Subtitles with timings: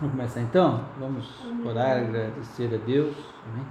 [0.00, 0.80] Vamos começar então?
[0.98, 1.28] Vamos
[1.64, 3.14] orar, agradecer a Deus.
[3.46, 3.64] Amém.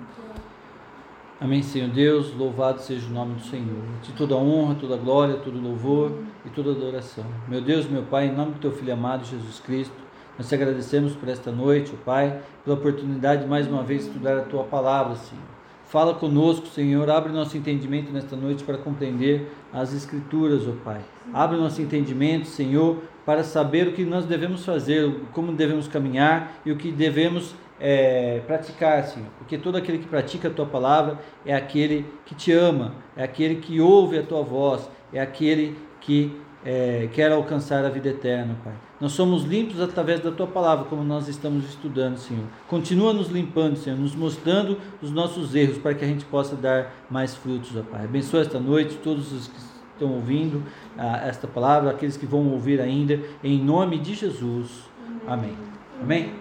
[1.42, 3.84] Amém, Senhor Deus, louvado seja o nome do Senhor.
[4.02, 6.14] De toda honra, toda glória, todo louvor
[6.46, 7.26] e toda adoração.
[7.50, 9.94] Meu Deus, meu Pai, em nome do teu Filho amado Jesus Cristo,
[10.38, 14.38] nós te agradecemos por esta noite, ó Pai, pela oportunidade de mais uma vez estudar
[14.38, 15.44] a tua palavra, Senhor.
[15.86, 21.02] Fala conosco, Senhor, abre nosso entendimento nesta noite para compreender as Escrituras, ó Pai.
[21.34, 26.72] Abre nosso entendimento, Senhor, para saber o que nós devemos fazer, como devemos caminhar e
[26.72, 29.30] o que devemos é, praticar, Senhor.
[29.38, 33.56] Porque todo aquele que pratica a tua palavra é aquele que te ama, é aquele
[33.56, 36.36] que ouve a tua voz, é aquele que
[36.66, 38.74] é, quer alcançar a vida eterna, Pai.
[39.00, 42.46] Nós somos limpos através da tua palavra, como nós estamos estudando, Senhor.
[42.70, 46.94] Continua nos limpando, Senhor, nos mostrando os nossos erros para que a gente possa dar
[47.10, 48.06] mais frutos, ó Pai.
[48.06, 50.64] Abençoa esta noite todos os que estão ouvindo
[50.98, 54.90] ah, esta palavra, aqueles que vão ouvir ainda, em nome de Jesus.
[55.28, 55.56] Amém.
[56.02, 56.34] Amém.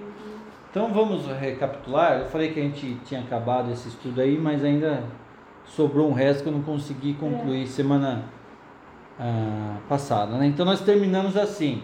[0.70, 2.20] Então vamos recapitular.
[2.20, 5.04] Eu falei que a gente tinha acabado esse estudo aí, mas ainda
[5.66, 8.24] sobrou um resto que eu não consegui concluir semana
[9.20, 10.36] ah, passada.
[10.36, 10.46] Né?
[10.46, 11.82] Então nós terminamos assim,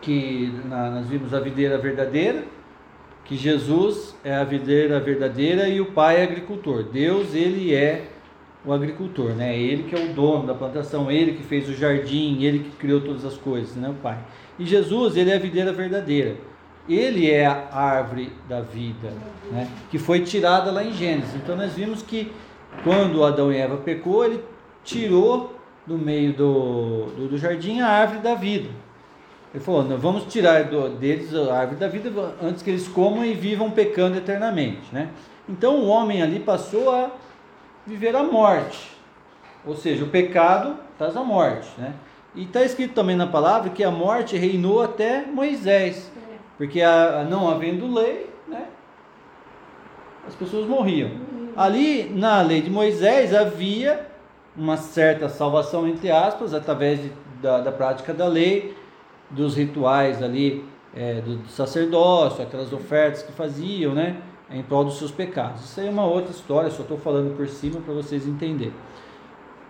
[0.00, 2.44] que na, nós vimos a videira verdadeira,
[3.24, 6.82] que Jesus é a videira verdadeira e o Pai é agricultor.
[6.82, 8.10] Deus ele é
[8.64, 9.58] o agricultor, né?
[9.58, 13.00] Ele que é o dono da plantação, ele que fez o jardim, ele que criou
[13.00, 14.18] todas as coisas, né, o Pai.
[14.58, 16.36] E Jesus, ele é a videira verdadeira.
[16.88, 19.12] Ele é a árvore da vida,
[19.50, 19.68] né?
[19.90, 21.34] Que foi tirada lá em Gênesis.
[21.34, 22.30] Então nós vimos que
[22.82, 24.44] quando Adão e Eva pecou, ele
[24.82, 28.68] tirou do meio do, do, do jardim a árvore da vida.
[29.54, 32.10] Ele falou: vamos tirar do, deles a árvore da vida
[32.42, 35.08] antes que eles comam e vivam pecando eternamente, né?
[35.48, 37.10] Então o homem ali passou a
[37.86, 38.94] viver a morte.
[39.66, 41.68] Ou seja, o pecado traz a morte.
[41.78, 41.94] Né?
[42.34, 46.10] E está escrito também na palavra que a morte reinou até Moisés.
[46.56, 48.66] Porque a, não havendo lei, né,
[50.26, 51.10] as pessoas morriam.
[51.56, 54.08] Ali na lei de Moisés havia
[54.56, 58.76] uma certa salvação, entre aspas, através de, da, da prática da lei,
[59.30, 60.64] dos rituais ali
[60.94, 64.16] é, do, do sacerdócio, aquelas ofertas que faziam, né?
[64.50, 65.64] Em prol dos seus pecados.
[65.64, 68.74] Isso aí é uma outra história, só estou falando por cima para vocês entenderem.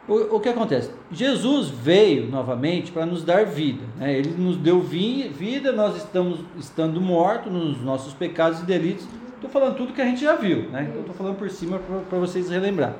[0.06, 0.90] O, o, que acontece?
[1.10, 3.82] Jesus veio novamente para nos dar vida.
[3.96, 4.18] Né?
[4.18, 9.06] Ele nos deu vida, nós estamos estando mortos nos nossos pecados e delitos.
[9.34, 10.86] Estou falando tudo que a gente já viu, né?
[10.88, 12.94] Então estou falando por cima para vocês relembrar.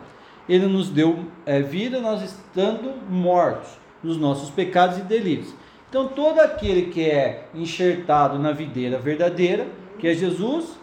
[0.49, 3.71] Ele nos deu é, vida, nós estando mortos
[4.03, 5.55] nos nossos pecados e delitos.
[5.89, 9.67] Então todo aquele que é enxertado na videira verdadeira,
[9.99, 10.79] que é Jesus,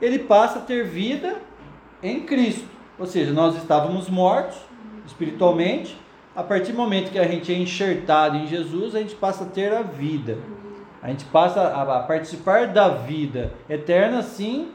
[0.00, 1.36] ele passa a ter vida
[2.02, 2.68] em Cristo.
[2.98, 4.56] Ou seja, nós estávamos mortos
[5.06, 5.96] espiritualmente,
[6.34, 9.46] a partir do momento que a gente é enxertado em Jesus, a gente passa a
[9.46, 10.36] ter a vida.
[11.02, 14.68] A gente passa a, participar da vida eterna, assim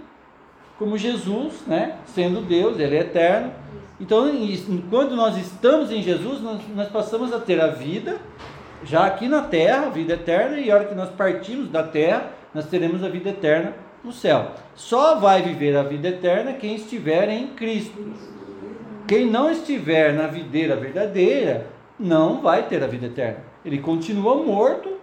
[0.80, 1.98] como Jesus, né?
[2.06, 3.54] Sendo Deus, Ele é eterno.
[4.00, 4.28] Então,
[4.90, 8.18] quando nós estamos em Jesus, nós, nós passamos a ter a vida,
[8.84, 12.32] já aqui na terra, a vida eterna, e a hora que nós partimos da terra,
[12.54, 14.52] nós teremos a vida eterna no céu.
[14.76, 18.12] Só vai viver a vida eterna quem estiver em Cristo.
[19.08, 21.68] Quem não estiver na videira verdadeira,
[22.00, 23.44] não vai ter a vida eterna.
[23.64, 24.98] Ele continua morto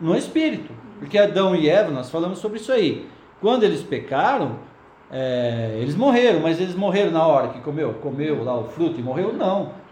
[0.00, 0.72] no espírito.
[0.98, 3.06] Porque Adão e Eva, nós falamos sobre isso aí.
[3.40, 4.58] Quando eles pecaram,
[5.10, 9.02] é, eles morreram, mas eles morreram na hora que comeu, comeu lá o fruto e
[9.02, 9.32] morreu?
[9.32, 9.85] Não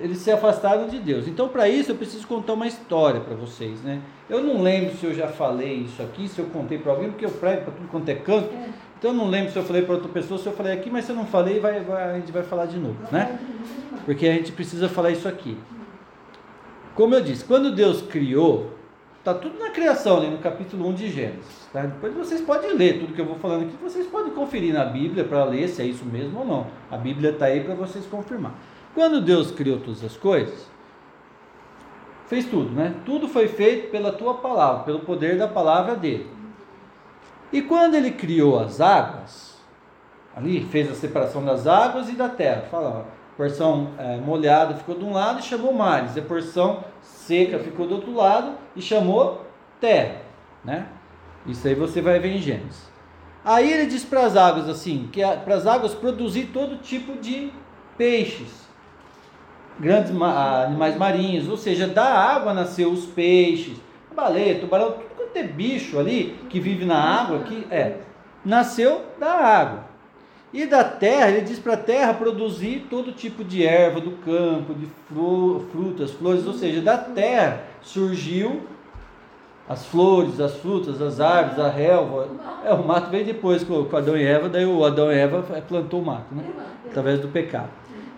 [0.00, 1.26] eles se afastaram de Deus.
[1.26, 4.00] Então, para isso, eu preciso contar uma história para vocês, né?
[4.28, 7.24] Eu não lembro se eu já falei isso aqui, se eu contei para alguém, porque
[7.24, 8.52] eu prego para tudo quanto é canto.
[8.54, 8.68] É.
[8.98, 11.04] Então, eu não lembro se eu falei para outra pessoa, se eu falei aqui, mas
[11.04, 13.38] se eu não falei, vai, vai, a gente vai falar de novo, né?
[14.04, 15.56] Porque a gente precisa falar isso aqui.
[16.94, 18.72] Como eu disse, quando Deus criou,
[19.18, 21.68] está tudo na criação, né, no capítulo 1 de Gênesis.
[21.72, 21.82] Tá?
[21.82, 25.22] Depois vocês podem ler tudo que eu vou falando aqui, vocês podem conferir na Bíblia
[25.22, 26.66] para ler se é isso mesmo ou não.
[26.90, 28.54] A Bíblia está aí para vocês confirmar.
[28.98, 30.66] Quando Deus criou todas as coisas,
[32.26, 32.96] fez tudo, né?
[33.06, 36.28] Tudo foi feito pela tua palavra, pelo poder da palavra dele.
[37.52, 39.56] E quando ele criou as águas,
[40.34, 42.62] ali fez a separação das águas e da terra.
[42.62, 43.06] Fala,
[43.36, 47.94] porção é, molhada ficou de um lado e chamou mares, a porção seca ficou do
[47.94, 49.46] outro lado e chamou
[49.80, 50.22] terra,
[50.64, 50.88] né?
[51.46, 52.90] Isso aí você vai ver em Gênesis.
[53.44, 57.52] Aí ele diz para as águas assim, que para as águas produzir todo tipo de
[57.96, 58.66] peixes
[59.78, 63.76] grandes animais marinhos, ou seja, da água nasceu os peixes,
[64.14, 67.98] baleia, tubarão, tudo quanto é bicho ali que vive na água, que é,
[68.44, 69.88] nasceu da água.
[70.52, 74.74] E da terra, ele diz para a terra produzir todo tipo de erva do campo,
[74.74, 78.62] de frutas, flores, ou seja, da terra surgiu
[79.68, 82.28] as flores, as frutas, as árvores, a relva.
[82.64, 86.00] É, o mato veio depois com, Adão e Eva, daí o Adão e Eva plantou
[86.00, 86.42] o mato, né?
[86.88, 87.68] Através do pecado.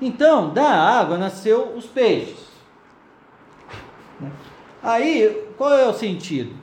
[0.01, 2.49] Então, da água nasceu os peixes.
[4.83, 6.55] Aí, qual é o sentido?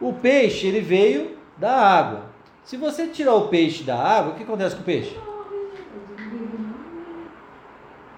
[0.00, 2.22] O peixe, ele veio da água.
[2.64, 5.16] Se você tirar o peixe da água, o que acontece com o peixe?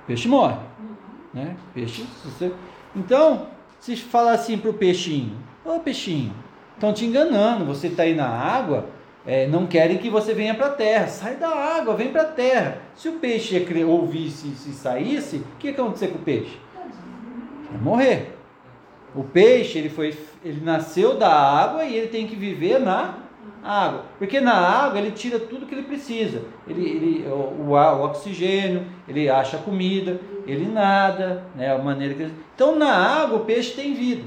[0.03, 0.57] O peixe morre.
[1.35, 1.57] Né?
[1.75, 2.53] Peixe, você...
[2.95, 3.49] Então,
[3.81, 6.33] se falar assim para o peixinho, Ô peixinho,
[6.75, 8.87] estão te enganando, você está aí na água,
[9.27, 11.09] é, não querem que você venha para a terra.
[11.09, 12.79] Sai da água, vem para a terra.
[12.95, 16.57] Se o peixe ouvisse e saísse, o que ia acontecer com o peixe?
[17.73, 18.39] Ia morrer.
[19.15, 23.15] O peixe, ele, foi, ele nasceu da água e ele tem que viver na
[23.65, 24.05] água.
[24.17, 26.43] Porque na água ele tira tudo que ele precisa.
[26.69, 32.77] Ele, ele, o, o, oxigênio, ele acha comida, ele nada, né, a maneira que Então
[32.77, 34.25] na água o peixe tem vida.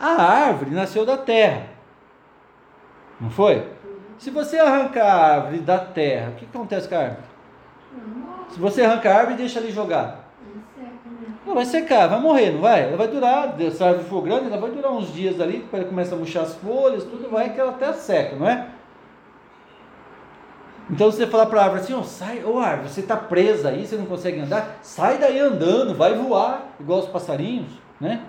[0.00, 1.66] A árvore nasceu da terra.
[3.20, 3.73] Não foi?
[4.24, 7.24] Se você arrancar a árvore da terra, o que acontece com a árvore?
[8.48, 10.16] Se você arranca a árvore e deixa ali jogada.
[11.44, 12.84] Ela vai secar, vai morrer, não vai?
[12.84, 15.82] Ela vai durar, se a árvore for grande, ela vai durar uns dias ali, depois
[15.82, 18.68] ela começa a murchar as folhas, tudo vai que ela até seca, não é?
[20.88, 23.68] Então você falar para a árvore assim, oh, sai, ô oh, árvore, você está presa
[23.68, 28.22] aí, você não consegue andar, sai daí andando, vai voar, igual os passarinhos, né?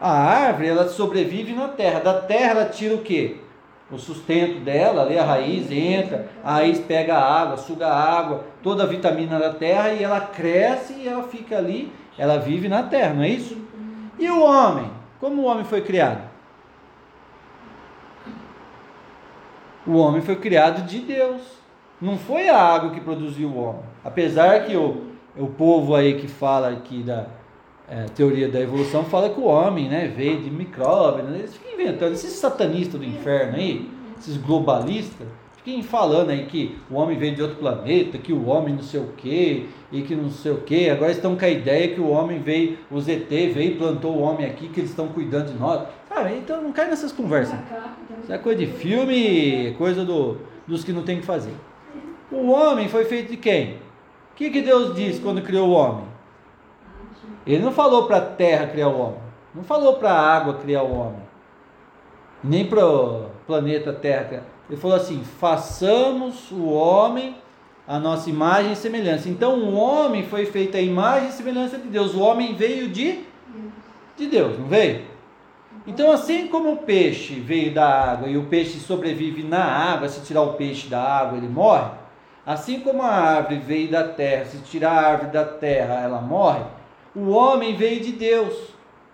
[0.00, 2.00] A árvore, ela sobrevive na terra.
[2.00, 3.45] Da terra ela tira o quê?
[3.90, 8.44] O sustento dela, ali a raiz entra, a raiz pega a água, suga a água,
[8.62, 12.82] toda a vitamina da terra e ela cresce e ela fica ali, ela vive na
[12.82, 13.56] terra, não é isso?
[14.18, 14.90] E o homem?
[15.20, 16.22] Como o homem foi criado?
[19.86, 21.42] O homem foi criado de Deus.
[22.00, 23.82] Não foi a água que produziu o homem.
[24.04, 27.26] Apesar que o, o povo aí que fala aqui da,
[27.88, 31.38] é, teoria da evolução fala que o homem né, veio de micróbio, né?
[31.38, 33.88] eles ficam inventando, esses satanistas do inferno aí,
[34.18, 35.26] esses globalistas,
[35.62, 39.00] ficam falando aí que o homem veio de outro planeta, que o homem não sei
[39.00, 42.08] o que, e que não sei o que, agora estão com a ideia que o
[42.08, 45.58] homem veio, o ZT veio e plantou o homem aqui, que eles estão cuidando de
[45.58, 45.86] nós.
[46.38, 47.58] Então não cai nessas conversas.
[48.22, 51.52] Isso é coisa de filme, coisa do, dos que não tem que fazer.
[52.32, 53.74] O homem foi feito de quem?
[54.32, 56.15] O que, que Deus disse quando criou o homem?
[57.46, 59.20] Ele não falou para a terra criar o homem,
[59.54, 61.22] não falou para a água criar o homem,
[62.42, 64.42] nem para o planeta Terra.
[64.68, 67.36] Ele falou assim: façamos o homem
[67.86, 69.28] a nossa imagem e semelhança.
[69.28, 72.14] Então o homem foi feito a imagem e semelhança de Deus.
[72.14, 73.20] O homem veio de,
[74.16, 75.04] de Deus, não veio?
[75.86, 80.20] Então, assim como o peixe veio da água e o peixe sobrevive na água, se
[80.22, 81.90] tirar o peixe da água ele morre,
[82.44, 86.64] assim como a árvore veio da terra, se tirar a árvore da terra ela morre,
[87.16, 88.54] o homem veio de Deus.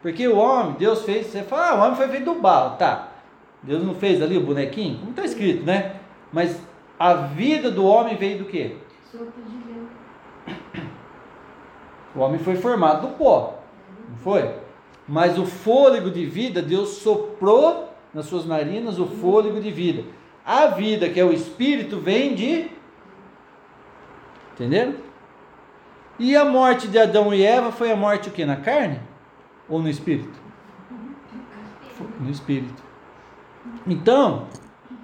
[0.03, 3.11] Porque o homem, Deus fez, você fala, ah, o homem foi feito do barro, tá.
[3.63, 4.99] Deus não fez ali o bonequinho?
[4.99, 6.01] Como está escrito, né?
[6.33, 6.61] Mas
[6.99, 8.75] a vida do homem veio do quê?
[12.15, 13.61] O homem foi formado do pó,
[14.09, 14.51] não foi?
[15.07, 20.03] Mas o fôlego de vida, Deus soprou nas suas narinas o fôlego de vida.
[20.45, 22.69] A vida, que é o espírito, vem de.
[24.55, 24.95] Entenderam?
[26.19, 28.45] E a morte de Adão e Eva foi a morte o que?
[28.45, 29.01] Na carne?
[29.69, 30.41] Ou no espírito?
[32.21, 32.83] No espírito.
[33.87, 34.47] Então,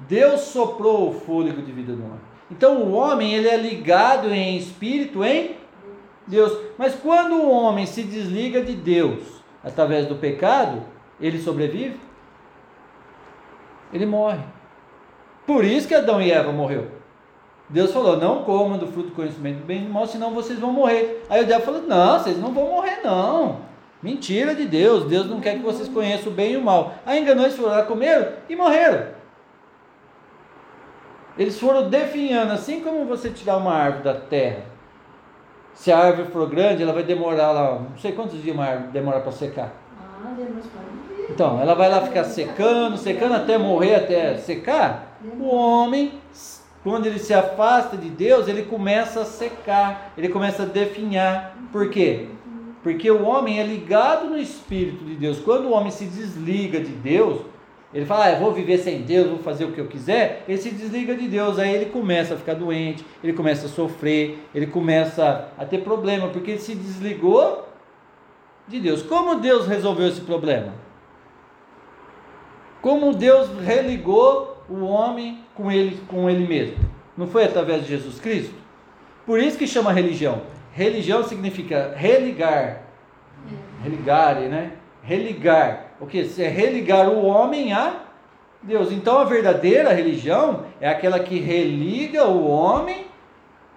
[0.08, 2.20] Deus soprou o fôlego de vida no homem.
[2.50, 5.56] Então o homem ele é ligado em espírito em
[6.26, 6.56] Deus.
[6.78, 10.82] Mas quando o homem se desliga de Deus através do pecado,
[11.20, 12.00] ele sobrevive?
[13.92, 14.42] Ele morre.
[15.46, 16.97] Por isso que Adão e Eva morreu.
[17.68, 20.58] Deus falou: não comam do fruto do conhecimento do bem e do mal, senão vocês
[20.58, 21.24] vão morrer.
[21.28, 23.68] Aí o diabo falou: não, vocês não vão morrer, não.
[24.02, 25.04] Mentira de Deus.
[25.04, 26.94] Deus não quer que vocês conheçam o bem e o mal.
[27.04, 29.18] Aí enganou, eles foram lá, comeram e morreram.
[31.36, 34.62] Eles foram definhando, assim como você tirar uma árvore da terra.
[35.72, 38.90] Se a árvore for grande, ela vai demorar lá, não sei quantos dias uma árvore
[38.90, 39.72] demora para secar.
[40.00, 40.34] Ah,
[41.30, 45.16] então, ela vai lá ficar secando, secando até morrer, até secar.
[45.38, 46.14] O homem
[46.82, 51.56] quando ele se afasta de Deus, ele começa a secar, ele começa a definhar.
[51.72, 52.28] Por quê?
[52.82, 55.40] Porque o homem é ligado no Espírito de Deus.
[55.40, 57.42] Quando o homem se desliga de Deus,
[57.92, 60.44] ele fala, ah, eu vou viver sem Deus, vou fazer o que eu quiser.
[60.46, 64.46] Ele se desliga de Deus, aí ele começa a ficar doente, ele começa a sofrer,
[64.54, 67.66] ele começa a ter problema, porque ele se desligou
[68.68, 69.02] de Deus.
[69.02, 70.74] Como Deus resolveu esse problema?
[72.82, 76.76] Como Deus religou o homem com ele, com ele mesmo.
[77.16, 78.54] Não foi através de Jesus Cristo?
[79.26, 80.42] Por isso que chama religião.
[80.72, 82.82] Religião significa religar.
[83.82, 84.72] Religare, né?
[85.02, 85.94] Religar.
[86.00, 86.20] o que?
[86.38, 88.02] É religar o homem a
[88.62, 88.92] Deus.
[88.92, 93.06] Então a verdadeira religião é aquela que religa o homem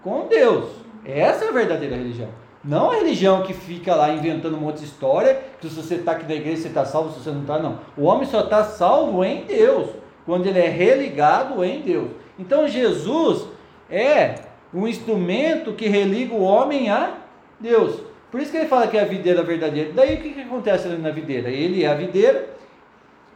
[0.03, 0.69] com Deus.
[1.03, 2.29] Essa é a verdadeira religião.
[2.63, 6.11] Não a religião que fica lá inventando um monte de história, que se você está
[6.11, 7.79] aqui na igreja você está salvo, se você não está, não.
[7.97, 9.89] O homem só está salvo em Deus,
[10.25, 12.11] quando ele é religado em Deus.
[12.37, 13.47] Então Jesus
[13.89, 14.35] é
[14.73, 17.17] um instrumento que religa o homem a
[17.59, 18.01] Deus.
[18.31, 19.91] Por isso que ele fala que é a videira verdadeira.
[19.93, 21.49] Daí o que, que acontece ali na videira?
[21.49, 22.49] Ele é a videira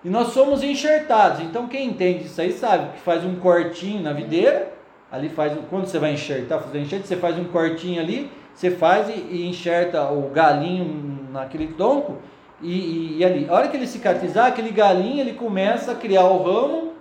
[0.03, 1.41] e nós somos enxertados.
[1.41, 4.71] Então quem entende isso aí sabe que faz um cortinho na videira,
[5.11, 9.09] ali faz, quando você vai enxertar, fazer enxerto, você faz um cortinho ali, você faz
[9.09, 12.17] e, e enxerta o galinho naquele tronco
[12.61, 13.47] e, e, e, ali.
[13.49, 16.93] A hora que ele cicatrizar, aquele galinho ele começa a criar o ramo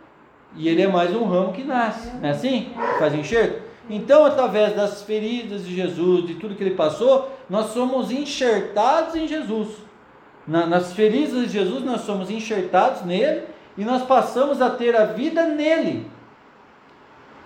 [0.56, 2.11] e ele é mais um ramo que nasce.
[2.20, 2.73] Não é assim?
[2.99, 3.62] Faz enxerto?
[3.88, 9.28] Então, através das feridas de Jesus, de tudo que ele passou, nós somos enxertados em
[9.28, 9.68] Jesus.
[10.46, 13.42] Na, nas feridas de Jesus, nós somos enxertados nele
[13.76, 16.06] e nós passamos a ter a vida nele.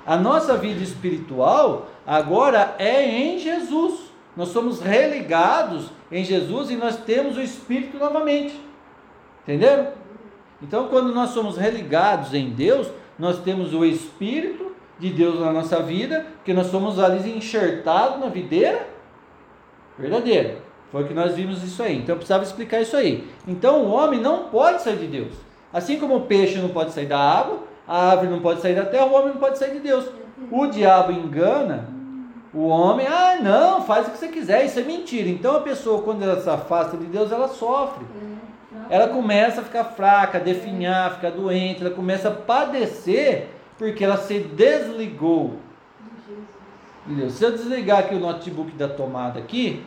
[0.06, 4.07] A nossa vida espiritual agora é em Jesus.
[4.38, 8.54] Nós somos religados em Jesus e nós temos o Espírito novamente.
[9.42, 9.88] Entenderam?
[10.62, 12.86] Então, quando nós somos religados em Deus,
[13.18, 18.28] nós temos o Espírito de Deus na nossa vida, que nós somos ali enxertados na
[18.28, 18.86] videira
[19.98, 20.58] verdadeira.
[20.92, 21.96] Foi que nós vimos isso aí.
[21.96, 23.28] Então eu precisava explicar isso aí.
[23.44, 25.32] Então o homem não pode sair de Deus.
[25.72, 28.86] Assim como o peixe não pode sair da água, a árvore não pode sair da
[28.86, 30.04] terra, o homem não pode sair de Deus.
[30.48, 31.97] O diabo engana
[32.52, 35.28] o homem, ah, não, faz o que você quiser, isso é mentira.
[35.28, 38.04] Então a pessoa, quando ela se afasta de Deus, ela sofre.
[38.90, 44.16] Ela começa a ficar fraca, a definhar, ficar doente, ela começa a padecer porque ela
[44.16, 45.58] se desligou.
[47.30, 49.84] Se eu desligar aqui o notebook da tomada aqui,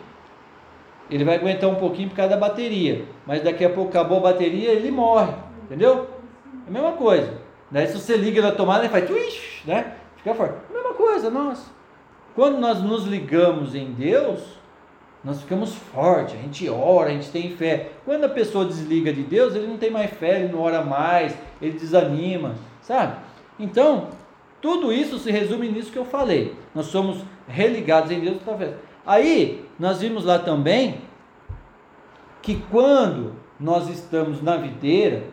[1.09, 3.05] ele vai aguentar um pouquinho por causa da bateria.
[3.25, 5.33] Mas daqui a pouco acabou a bateria, ele morre.
[5.63, 6.07] Entendeu?
[6.65, 7.33] É a mesma coisa.
[7.69, 9.09] Daí se você liga na tomada, ele faz
[9.65, 9.93] né?
[10.17, 10.55] Fica forte.
[10.69, 11.71] A mesma coisa, nós.
[12.35, 14.39] Quando nós nos ligamos em Deus,
[15.23, 17.91] nós ficamos fortes, a gente ora, a gente tem fé.
[18.05, 21.35] Quando a pessoa desliga de Deus, ele não tem mais fé, ele não ora mais,
[21.61, 23.17] ele desanima, sabe?
[23.59, 24.09] Então,
[24.61, 26.55] tudo isso se resume nisso que eu falei.
[26.73, 28.75] Nós somos religados em Deus através.
[29.05, 31.01] Aí, nós vimos lá também
[32.41, 35.23] que quando nós estamos na videira,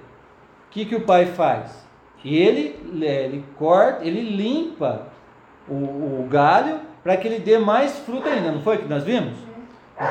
[0.67, 1.87] o que, que o pai faz?
[2.23, 5.07] Ele, ele corta, ele limpa
[5.67, 9.35] o, o galho para que ele dê mais fruta ainda, não foi que nós vimos?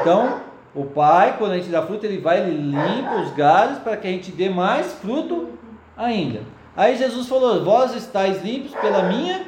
[0.02, 0.42] Então,
[0.74, 4.08] o pai, quando a gente dá fruta, ele vai, ele limpa os galhos para que
[4.08, 5.50] a gente dê mais fruto
[5.96, 6.42] ainda.
[6.76, 9.48] Aí Jesus falou: Vós estáis limpos pela minha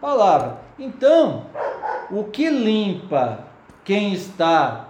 [0.00, 0.58] palavra.
[0.78, 1.46] Então,
[2.10, 3.40] o que limpa
[3.84, 4.86] quem está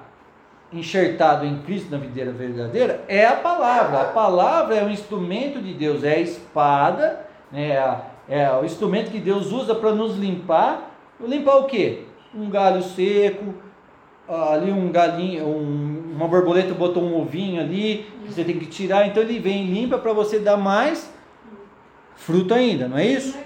[0.73, 4.03] enxertado em Cristo na videira verdadeira é a palavra.
[4.03, 9.11] A palavra é o instrumento de Deus, é a espada, né, é, é o instrumento
[9.11, 10.91] que Deus usa para nos limpar.
[11.21, 12.05] Limpar o quê?
[12.35, 13.55] Um galho seco,
[14.29, 19.23] ali um galinho, um, uma borboleta botou um ovinho ali, você tem que tirar, então
[19.23, 21.13] ele vem e limpa para você dar mais
[22.15, 23.39] fruto ainda, não é isso?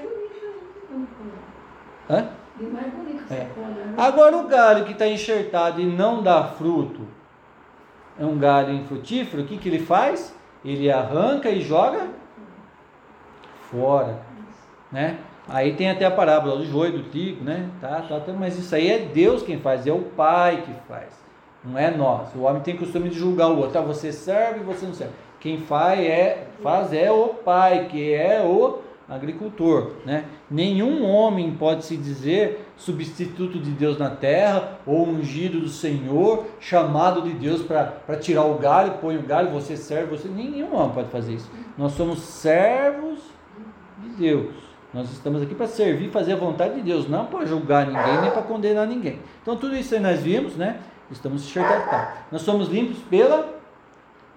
[2.11, 2.29] Hã?
[3.31, 3.35] É.
[3.35, 3.51] Né?
[3.97, 7.07] Agora o galho que está enxertado e não dá fruto,
[8.19, 10.35] é um galho infrutífero, o que, que ele faz?
[10.65, 12.09] Ele arranca e joga
[13.71, 14.21] fora,
[14.91, 15.19] né?
[15.53, 17.69] Aí tem até a parábola do joio, do trigo, né?
[17.79, 21.13] Tá, tá, tá, mas isso aí é Deus quem faz, é o Pai que faz,
[21.63, 22.35] não é nós.
[22.35, 23.83] O homem tem costume de julgar o outro, tá?
[23.83, 25.13] Você serve você não serve.
[25.39, 29.91] Quem faz é, faz é o Pai, que é o agricultor.
[30.07, 30.25] Né?
[30.51, 37.21] Nenhum homem pode se dizer substituto de Deus na terra ou ungido do Senhor, chamado
[37.21, 40.29] de Deus para tirar o galho, põe o galho, você serve, você.
[40.29, 41.51] Nenhum homem pode fazer isso.
[41.77, 43.21] Nós somos servos
[43.99, 44.72] de Deus.
[44.93, 48.31] Nós estamos aqui para servir, fazer a vontade de Deus, não para julgar ninguém, nem
[48.31, 49.21] para condenar ninguém.
[49.41, 50.81] Então tudo isso aí nós vimos, né?
[51.11, 51.91] Estamos enxergados.
[51.91, 52.15] Tá.
[52.31, 53.49] Nós somos limpos pela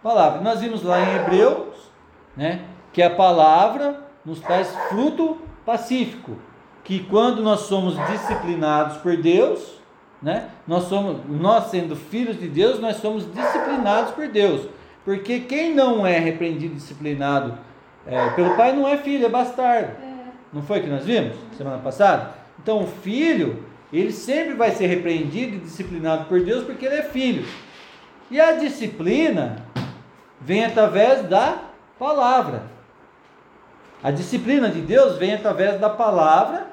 [0.01, 0.41] palavra.
[0.41, 1.91] Nós vimos lá em Hebreus,
[2.37, 2.61] né?
[2.93, 6.37] Que a palavra nos traz fruto pacífico,
[6.83, 9.79] que quando nós somos disciplinados por Deus,
[10.21, 14.67] né, nós somos, nós sendo filhos de Deus, nós somos disciplinados por Deus,
[15.03, 17.57] porque quem não é repreendido, disciplinado
[18.07, 20.04] é, pelo pai não é filho, é bastardo.
[20.51, 22.31] Não foi que nós vimos semana passada?
[22.61, 27.03] Então o filho, ele sempre vai ser repreendido e disciplinado por Deus porque ele é
[27.03, 27.45] filho.
[28.29, 29.65] E a disciplina
[30.39, 31.59] vem através da
[31.99, 32.63] palavra.
[34.03, 36.67] A disciplina de Deus vem através da palavra,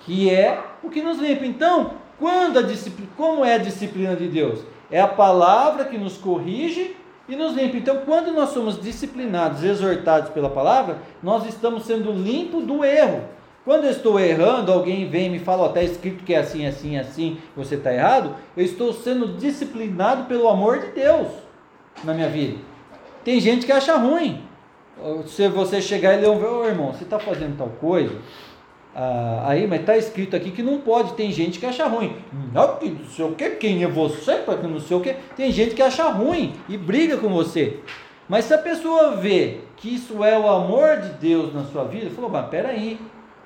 [0.00, 1.46] que é o que nos limpa.
[1.46, 4.60] Então, quando a disciplina, como é a disciplina de Deus?
[4.90, 6.96] É a palavra que nos corrige
[7.32, 7.78] e nos limpa.
[7.78, 13.24] Então, quando nós somos disciplinados, exortados pela palavra, nós estamos sendo limpos do erro.
[13.64, 16.98] Quando eu estou errando, alguém vem e me fala, está escrito que é assim, assim,
[16.98, 21.28] assim, você está errado, eu estou sendo disciplinado pelo amor de Deus
[22.04, 22.58] na minha vida.
[23.24, 24.42] Tem gente que acha ruim.
[25.26, 28.14] Se você chegar e ler um, oh, irmão, você está fazendo tal coisa,
[28.94, 31.14] ah, aí, mas está escrito aqui que não pode.
[31.14, 32.16] Tem gente que acha ruim.
[32.52, 35.14] Não, que não sei o que, quem é você para que não sei o que.
[35.36, 37.80] Tem gente que acha ruim e briga com você.
[38.28, 42.10] Mas se a pessoa vê que isso é o amor de Deus na sua vida,
[42.10, 42.98] falou, mas peraí,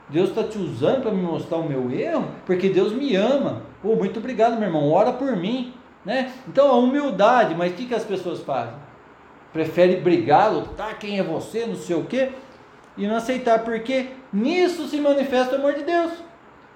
[0.09, 3.63] Deus está te usando para me mostrar o meu erro, porque Deus me ama.
[3.83, 5.73] Oh, muito obrigado, meu irmão, ora por mim.
[6.05, 6.33] Né?
[6.47, 8.75] Então, a humildade, mas o que, que as pessoas fazem?
[9.53, 12.31] Prefere brigar, lutar, quem é você, não sei o que,
[12.97, 16.13] e não aceitar, porque nisso se manifesta o amor de Deus.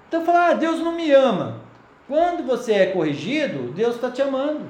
[0.07, 1.61] Então, falar, ah, Deus não me ama.
[2.07, 4.65] Quando você é corrigido, Deus está te amando.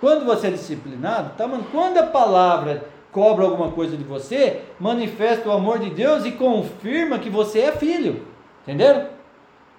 [0.00, 1.66] Quando você é disciplinado, está amando.
[1.70, 7.18] Quando a palavra cobra alguma coisa de você, manifesta o amor de Deus e confirma
[7.18, 8.26] que você é filho.
[8.62, 9.08] Entenderam?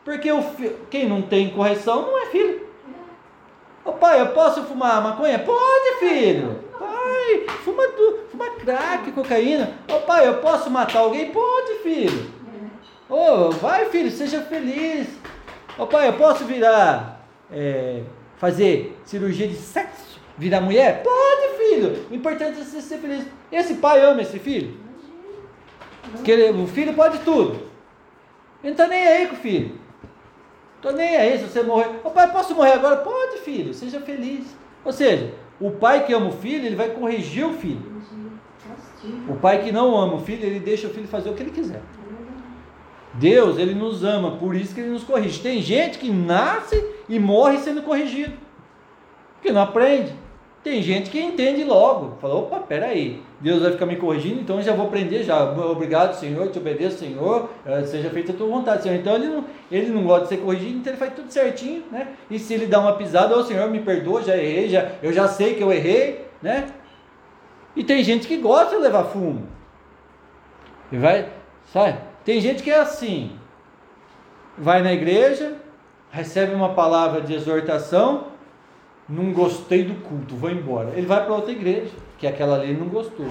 [0.03, 0.75] Porque o fi...
[0.89, 2.67] quem não tem correção não é filho.
[3.83, 5.39] Ô pai, eu posso fumar maconha?
[5.39, 6.66] Pode, filho.
[7.27, 7.83] Pai, fuma,
[8.31, 9.73] fuma crack, cocaína.
[9.89, 11.29] Ô pai, eu posso matar alguém?
[11.29, 12.31] Pode, filho.
[13.09, 15.07] Ô, vai, filho, seja feliz.
[15.77, 18.03] Ô pai, eu posso virar, é,
[18.37, 20.21] fazer cirurgia de sexo?
[20.37, 21.03] Virar mulher?
[21.03, 22.05] Pode, filho.
[22.09, 23.25] O importante é você ser feliz.
[23.51, 24.77] Esse pai ama esse filho?
[26.13, 27.55] Porque ele, o filho pode tudo.
[28.63, 29.77] Ele não está nem aí com o filho.
[30.77, 31.89] Estou nem aí se você morrer.
[32.05, 32.97] O pai, posso morrer agora?
[32.97, 33.73] Pode, filho.
[33.73, 34.45] Seja feliz.
[34.85, 37.97] Ou seja, o pai que ama o filho, ele vai corrigir o filho.
[39.27, 41.51] O pai que não ama o filho, ele deixa o filho fazer o que ele
[41.51, 41.81] quiser.
[43.13, 45.41] Deus, ele nos ama, por isso que ele nos corrige.
[45.41, 48.33] Tem gente que nasce e morre sendo corrigido.
[49.35, 50.13] Porque não aprende.
[50.63, 54.63] Tem gente que entende logo, fala, opa, peraí, Deus vai ficar me corrigindo, então eu
[54.63, 55.43] já vou aprender já.
[55.43, 58.95] Obrigado, Senhor, te obedeço, Senhor, eh, seja feita a tua vontade, Senhor.
[58.95, 62.07] Então ele não, ele não gosta de ser corrigido, então ele faz tudo certinho, né?
[62.31, 65.13] E se ele dá uma pisada, ô oh, Senhor, me perdoa, já errei, já, eu
[65.13, 66.67] já sei que eu errei, né?
[67.75, 69.47] E tem gente que gosta de levar fumo.
[70.91, 71.29] E vai,
[71.71, 71.99] sabe?
[72.25, 73.31] Tem gente que é assim,
[74.57, 75.57] vai na igreja,
[76.09, 78.36] recebe uma palavra de exortação,
[79.07, 80.91] não gostei do culto, vou embora.
[80.95, 83.27] Ele vai para outra igreja, que aquela ali não gostou.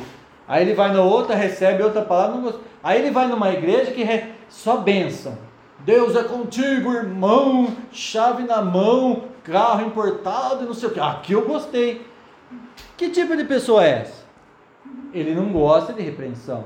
[0.49, 2.63] Aí ele vai na outra, recebe outra palavra, não gostou.
[2.83, 4.33] Aí ele vai numa igreja que re...
[4.49, 5.37] só bênção.
[5.81, 11.01] Deus é contigo, irmão, chave na mão, carro importado, não sei o que.
[11.01, 12.07] Aqui eu gostei.
[12.97, 14.25] Que tipo de pessoa é essa?
[15.13, 16.65] Ele não gosta de repreensão.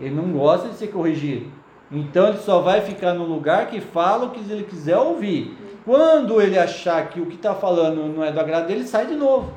[0.00, 1.50] Ele não gosta de ser corrigido.
[1.90, 5.56] Então ele só vai ficar no lugar que fala o que ele quiser ouvir.
[5.88, 9.14] Quando ele achar que o que está falando não é do agrado dele, sai de
[9.14, 9.54] novo.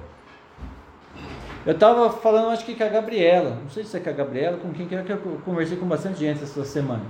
[1.65, 4.55] Eu estava falando, acho que com a Gabriela, não sei se é com a Gabriela,
[4.55, 7.03] com quem que é que eu conversei com bastante gente essa semana.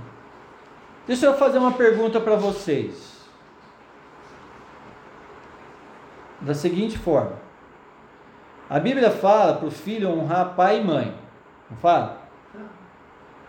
[1.06, 3.24] Deixa eu fazer uma pergunta para vocês.
[6.40, 7.36] Da seguinte forma:
[8.68, 11.14] a Bíblia fala para o filho honrar pai e mãe,
[11.70, 12.22] não fala?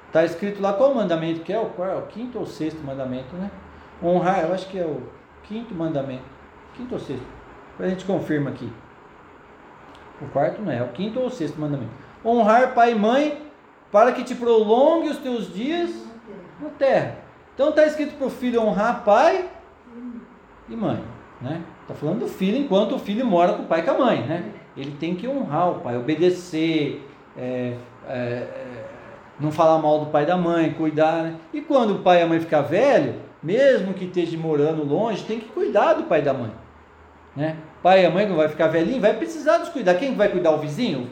[0.06, 1.60] Está escrito lá qual o mandamento que é?
[1.60, 3.50] O, qual, o quinto ou sexto mandamento, né?
[4.04, 5.23] Honrar, eu acho que é o
[5.54, 6.24] Quinto mandamento.
[6.76, 7.28] Quinto ou sexto?
[7.80, 8.74] A gente confirma aqui.
[10.20, 11.92] O quarto não é, é o quinto ou sexto mandamento.
[12.26, 13.40] Honrar pai e mãe
[13.92, 15.92] para que te prolongue os teus dias
[16.60, 17.18] na terra.
[17.54, 19.48] Então está escrito para o filho honrar pai
[20.68, 21.04] e mãe.
[21.40, 21.62] Né?
[21.84, 24.24] Está falando do filho enquanto o filho mora com o pai e com a mãe.
[24.24, 24.54] Né?
[24.76, 28.86] Ele tem que honrar o pai, obedecer, é, é, é,
[29.40, 31.22] não falar mal do pai e da mãe, cuidar.
[31.22, 31.36] Né?
[31.54, 35.40] E quando o pai e a mãe ficar velho, mesmo que esteja morando longe, tem
[35.40, 36.52] que cuidar do pai e da mãe.
[37.36, 37.58] Né?
[37.82, 39.96] Pai e a mãe não vai ficar velhinho, vai precisar dos cuidar.
[39.96, 40.52] Quem vai cuidar?
[40.52, 41.10] O vizinho?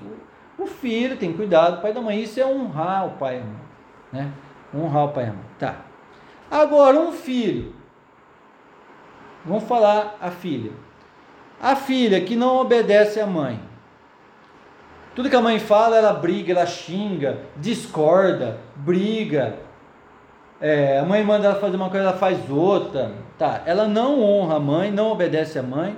[0.57, 2.21] O filho tem que cuidar do pai e da mãe.
[2.21, 3.61] Isso é honrar o pai e a mãe.
[4.13, 4.31] Né?
[4.73, 5.45] Honrar o pai e a mãe.
[5.59, 5.75] Tá.
[6.49, 7.73] Agora, um filho.
[9.45, 10.71] Vamos falar a filha.
[11.61, 13.59] A filha que não obedece à mãe.
[15.15, 19.57] Tudo que a mãe fala, ela briga, ela xinga, discorda, briga,
[20.61, 23.11] é, a mãe manda ela fazer uma coisa, ela faz outra.
[23.37, 25.97] Tá, ela não honra a mãe, não obedece a mãe.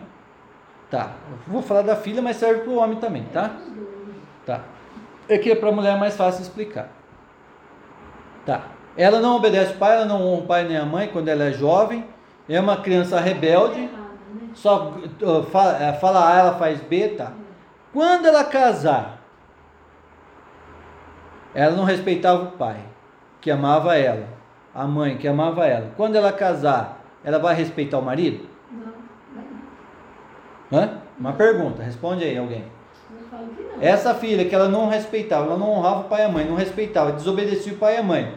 [0.90, 1.12] Tá,
[1.46, 3.52] vou falar da filha, mas serve para o homem também, tá?
[4.46, 4.62] Tá.
[5.28, 6.90] É que para a mulher é mais fácil explicar.
[8.46, 8.64] Tá.
[8.96, 11.44] Ela não obedece o pai, ela não honra o pai nem a mãe quando ela
[11.44, 12.06] é jovem.
[12.48, 13.90] É uma criança rebelde.
[14.54, 14.94] Só
[15.52, 17.32] fala, é, fala A, ela faz B, tá?
[17.92, 19.20] Quando ela casar,
[21.54, 22.78] ela não respeitava o pai,
[23.42, 24.43] que amava ela
[24.74, 28.48] a mãe que amava ela, quando ela casar, ela vai respeitar o marido?
[30.72, 30.98] Não, Hã?
[31.20, 32.64] Uma pergunta, responde aí alguém.
[33.80, 36.56] Essa filha que ela não respeitava, ela não honrava o pai e a mãe, não
[36.56, 38.34] respeitava, desobedecia o pai e a mãe.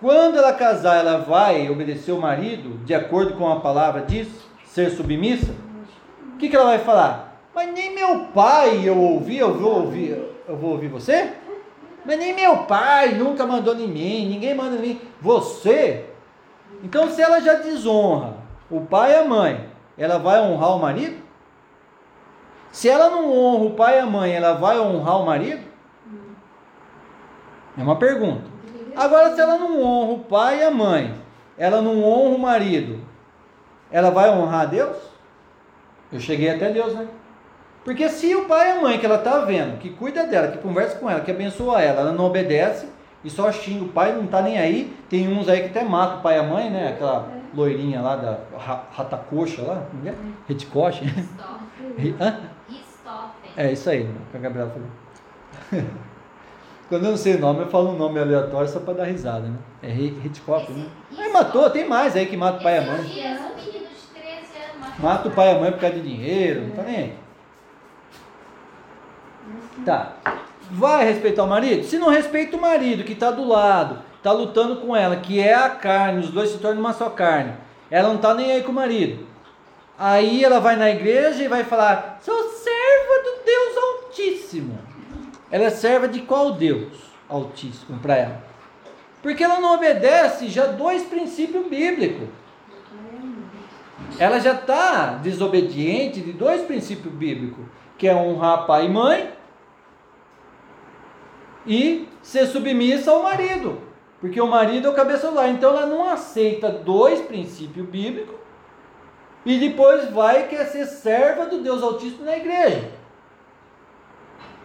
[0.00, 4.28] Quando ela casar, ela vai obedecer o marido, de acordo com a palavra diz,
[4.66, 5.52] ser submissa?
[6.34, 7.40] O que, que ela vai falar?
[7.54, 11.32] Mas nem meu pai eu ouvi, eu vou ouvir, eu vou ouvir você?
[12.06, 15.00] Mas nem meu pai nunca mandou em mim, ninguém manda em mim.
[15.20, 16.06] Você?
[16.84, 18.36] Então se ela já desonra
[18.70, 21.20] o pai e a mãe, ela vai honrar o marido?
[22.70, 25.66] Se ela não honra o pai e a mãe, ela vai honrar o marido?
[27.76, 28.44] É uma pergunta.
[28.94, 31.14] Agora, se ela não honra o pai e a mãe,
[31.58, 33.00] ela não honra o marido,
[33.90, 34.96] ela vai honrar a Deus?
[36.12, 37.08] Eu cheguei até Deus, né?
[37.86, 40.58] Porque se o pai e a mãe que ela está vendo, que cuida dela, que
[40.58, 42.88] conversa com ela, que abençoa ela, ela não obedece
[43.22, 44.92] e só xinga o pai, não está nem aí.
[45.08, 46.88] Tem uns aí que até mata o pai e a mãe, né?
[46.88, 48.38] Aquela loirinha lá da
[48.90, 50.14] ratacoxa lá, não é?
[50.48, 51.04] Reticoche.
[53.56, 55.84] É isso aí, que a Gabriela falou.
[56.88, 59.46] Quando eu não sei o nome, eu falo um nome aleatório só para dar risada,
[59.46, 59.58] né?
[59.80, 60.88] É Hitchcock, né?
[61.16, 63.04] Aí matou, tem mais aí que mata o pai e a mãe.
[64.98, 67.25] Mata o pai e a mãe por causa de dinheiro, não tá nem aí.
[69.84, 70.16] Tá.
[70.70, 71.84] Vai respeitar o marido?
[71.84, 75.54] Se não respeita o marido que está do lado, está lutando com ela, que é
[75.54, 77.54] a carne, os dois se tornam uma só carne.
[77.90, 79.24] Ela não está nem aí com o marido.
[79.98, 84.78] Aí ela vai na igreja e vai falar: sou serva do Deus Altíssimo.
[85.50, 86.92] Ela é serva de qual Deus
[87.28, 88.44] Altíssimo para ela?
[89.22, 92.28] Porque ela não obedece já dois princípios bíblicos.
[94.18, 97.64] Ela já está desobediente de dois princípios bíblicos,
[97.96, 99.35] que é honrar pai e mãe
[101.66, 103.80] e ser submissa ao marido.
[104.20, 105.48] Porque o marido é o cabeça do lar.
[105.48, 108.36] Então ela não aceita dois princípios bíblicos
[109.44, 112.90] e depois vai quer ser serva do Deus Altíssimo na igreja.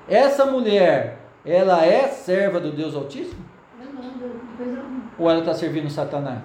[0.08, 3.46] Essa mulher, ela é serva do Deus Altíssimo?
[5.20, 6.42] Ou ela está servindo Satanás?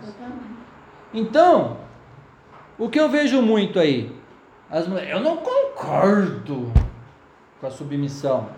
[1.15, 1.79] Então,
[2.79, 4.15] o que eu vejo muito aí?
[4.71, 6.71] As mulheres, eu não concordo
[7.61, 8.51] com a submissão.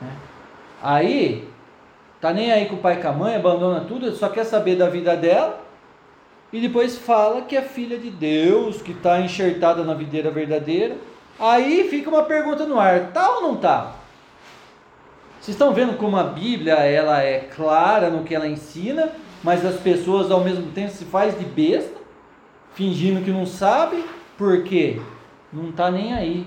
[0.00, 0.12] Né?
[0.82, 1.48] Aí,
[2.20, 4.76] tá nem aí com o pai e com a mãe, abandona tudo, só quer saber
[4.76, 5.68] da vida dela
[6.52, 10.96] e depois fala que é filha de Deus, que está enxertada na videira verdadeira.
[11.38, 13.94] Aí fica uma pergunta no ar: tá ou não tá?
[15.40, 19.10] Vocês estão vendo como a Bíblia ela é clara no que ela ensina,
[19.42, 21.96] mas as pessoas ao mesmo tempo se faz de besta,
[22.74, 24.04] fingindo que não sabe,
[24.36, 25.00] por quê?
[25.52, 26.46] Não está nem aí.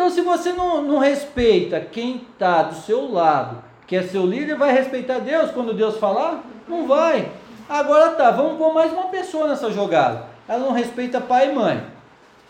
[0.00, 4.56] Então, se você não, não respeita quem está do seu lado, que é seu líder,
[4.56, 6.42] vai respeitar Deus quando Deus falar?
[6.66, 7.30] Não vai.
[7.68, 10.24] Agora tá, vamos pôr mais uma pessoa nessa jogada.
[10.48, 11.84] Ela não respeita pai e mãe.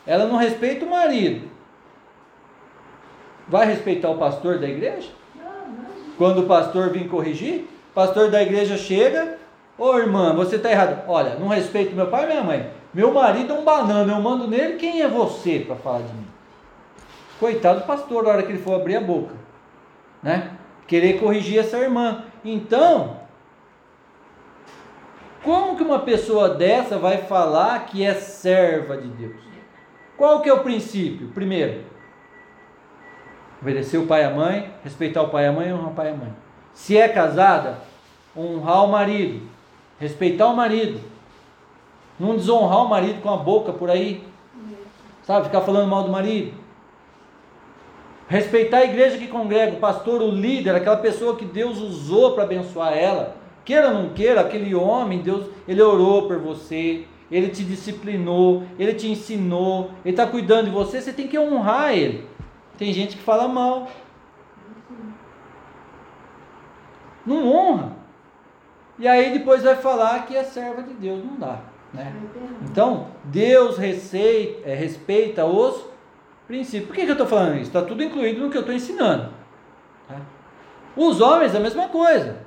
[0.06, 1.50] Ela não respeita o marido.
[3.48, 5.08] Vai respeitar o pastor da igreja?
[6.16, 9.38] Quando o pastor vir corrigir, o pastor da igreja chega,
[9.76, 11.02] ô oh, irmã, você está errado.
[11.08, 12.70] Olha, não respeito meu pai e minha mãe.
[12.94, 16.39] Meu marido é um banana, eu mando nele, quem é você para falar de mim?
[17.40, 19.34] Coitado do pastor, na hora que ele for abrir a boca,
[20.22, 20.58] né?
[20.86, 22.24] Querer corrigir essa irmã.
[22.44, 23.16] Então,
[25.42, 29.36] como que uma pessoa dessa vai falar que é serva de Deus?
[30.18, 31.28] Qual que é o princípio?
[31.28, 31.82] Primeiro,
[33.62, 36.08] obedecer o pai e a mãe, respeitar o pai e a mãe honrar o pai
[36.08, 36.36] e a mãe.
[36.74, 37.78] Se é casada,
[38.36, 39.48] honrar o marido,
[39.98, 41.00] respeitar o marido.
[42.18, 44.28] Não desonrar o marido com a boca por aí.
[45.22, 46.52] Sabe, ficar falando mal do marido.
[48.30, 52.44] Respeitar a igreja que congrega, o pastor, o líder, aquela pessoa que Deus usou para
[52.44, 53.34] abençoar ela.
[53.64, 58.94] Queira ou não queira, aquele homem, Deus, ele orou por você, ele te disciplinou, ele
[58.94, 62.24] te ensinou, ele está cuidando de você, você tem que honrar ele.
[62.78, 63.88] Tem gente que fala mal.
[67.26, 67.96] Não honra.
[68.96, 71.18] E aí depois vai falar que é serva de Deus.
[71.24, 71.62] Não dá.
[71.92, 72.14] Né?
[72.62, 75.89] Então, Deus receita, é, respeita os
[76.50, 76.88] princípios.
[76.88, 77.68] Por que, que eu estou falando isso?
[77.68, 79.28] Está tudo incluído no que eu estou ensinando.
[80.08, 80.16] Tá?
[80.96, 82.38] Os homens, a mesma coisa.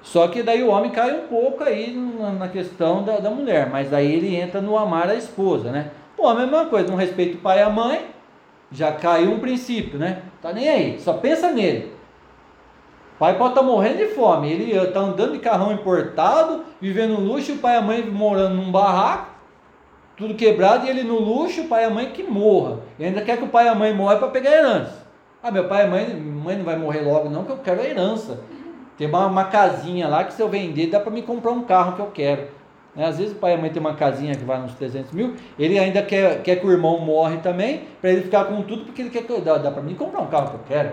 [0.00, 1.94] Só que daí o homem cai um pouco aí
[2.38, 5.90] na questão da, da mulher, mas daí ele entra no amar a esposa, né?
[6.16, 8.06] Pô, a mesma coisa, não respeita o pai e a mãe,
[8.70, 10.22] já caiu um princípio, né?
[10.40, 11.92] Tá nem aí, só pensa nele.
[13.14, 17.20] O pai pode estar tá morrendo de fome, ele está andando de carrão importado, vivendo
[17.20, 19.31] luxo, o pai e a mãe morando num barraco,
[20.22, 22.78] tudo quebrado, e ele no luxo, o pai e a mãe que morra.
[22.96, 25.06] E ainda quer que o pai e a mãe morram para pegar a herança.
[25.42, 27.84] Ah, meu pai e mãe, mãe não vai morrer logo não, que eu quero a
[27.84, 28.38] herança.
[28.96, 31.96] Tem uma, uma casinha lá que se eu vender dá para me comprar um carro
[31.96, 32.42] que eu quero.
[32.94, 33.04] Né?
[33.04, 35.34] Às vezes o pai e a mãe tem uma casinha que vale uns 300 mil,
[35.58, 39.02] ele ainda quer, quer que o irmão morre também, para ele ficar com tudo, porque
[39.02, 40.90] ele quer que dá, dá para mim comprar um carro que eu quero.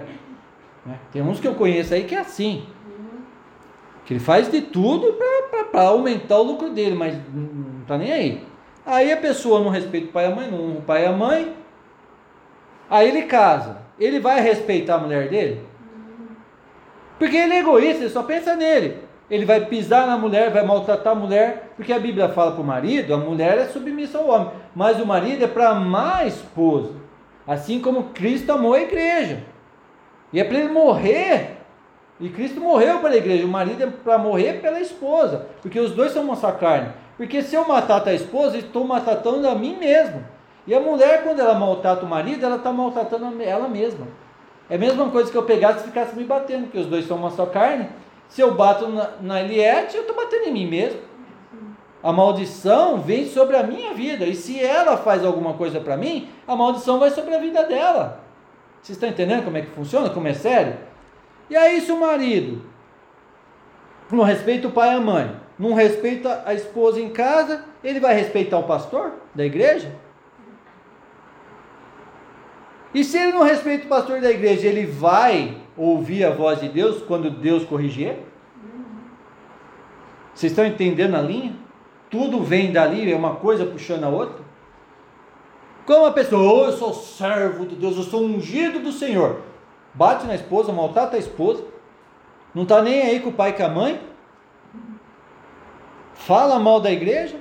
[0.83, 0.97] Né?
[1.11, 2.63] Tem uns que eu conheço aí que é assim.
[4.05, 5.15] Que ele faz de tudo
[5.71, 8.48] para aumentar o lucro dele, mas não está nem aí.
[8.89, 11.12] Aí a pessoa não respeita o pai e a mãe, não o pai e a
[11.12, 11.54] mãe.
[12.89, 13.78] Aí ele casa.
[13.99, 15.62] Ele vai respeitar a mulher dele?
[17.19, 18.97] Porque ele é egoísta, ele só pensa nele.
[19.30, 22.65] Ele vai pisar na mulher, vai maltratar a mulher, porque a Bíblia fala para o
[22.65, 26.93] marido, a mulher é submissa ao homem, mas o marido é para amar a esposa,
[27.45, 29.43] assim como Cristo amou a igreja.
[30.34, 31.58] E é para ele morrer.
[32.19, 36.12] E Cristo morreu pela igreja, o marido é para morrer pela esposa, porque os dois
[36.12, 36.91] são uma só carne.
[37.19, 40.25] Porque se eu matar a esposa, estou maltratando a mim mesmo.
[40.65, 44.08] E a mulher, quando ela maltrata o marido, ela está maltratando ela mesma.
[44.69, 47.17] É a mesma coisa que eu pegasse e ficasse me batendo, porque os dois são
[47.17, 47.89] uma só carne.
[48.29, 51.01] Se eu bato na, na Eliette, eu estou batendo em mim mesmo.
[52.01, 54.23] A maldição vem sobre a minha vida.
[54.25, 58.23] E se ela faz alguma coisa para mim, a maldição vai sobre a vida dela.
[58.82, 60.10] Vocês estão entendendo como é que funciona?
[60.10, 60.77] Como é sério?
[61.49, 62.62] E aí, se o marido
[64.10, 68.15] não respeita o pai e a mãe, não respeita a esposa em casa, ele vai
[68.15, 69.93] respeitar o pastor da igreja?
[72.93, 76.69] E se ele não respeita o pastor da igreja, ele vai ouvir a voz de
[76.69, 78.15] Deus quando Deus corrigir?
[80.34, 81.54] Vocês estão entendendo a linha?
[82.10, 84.43] Tudo vem dali, é uma coisa puxando a outra.
[85.86, 89.41] Como a pessoa, oh, eu sou servo de Deus, eu sou ungido do Senhor.
[89.93, 91.63] Bate na esposa, maltrata a esposa.
[92.56, 94.09] Não está nem aí com o pai e com a mãe.
[96.19, 97.38] Fala mal da igreja.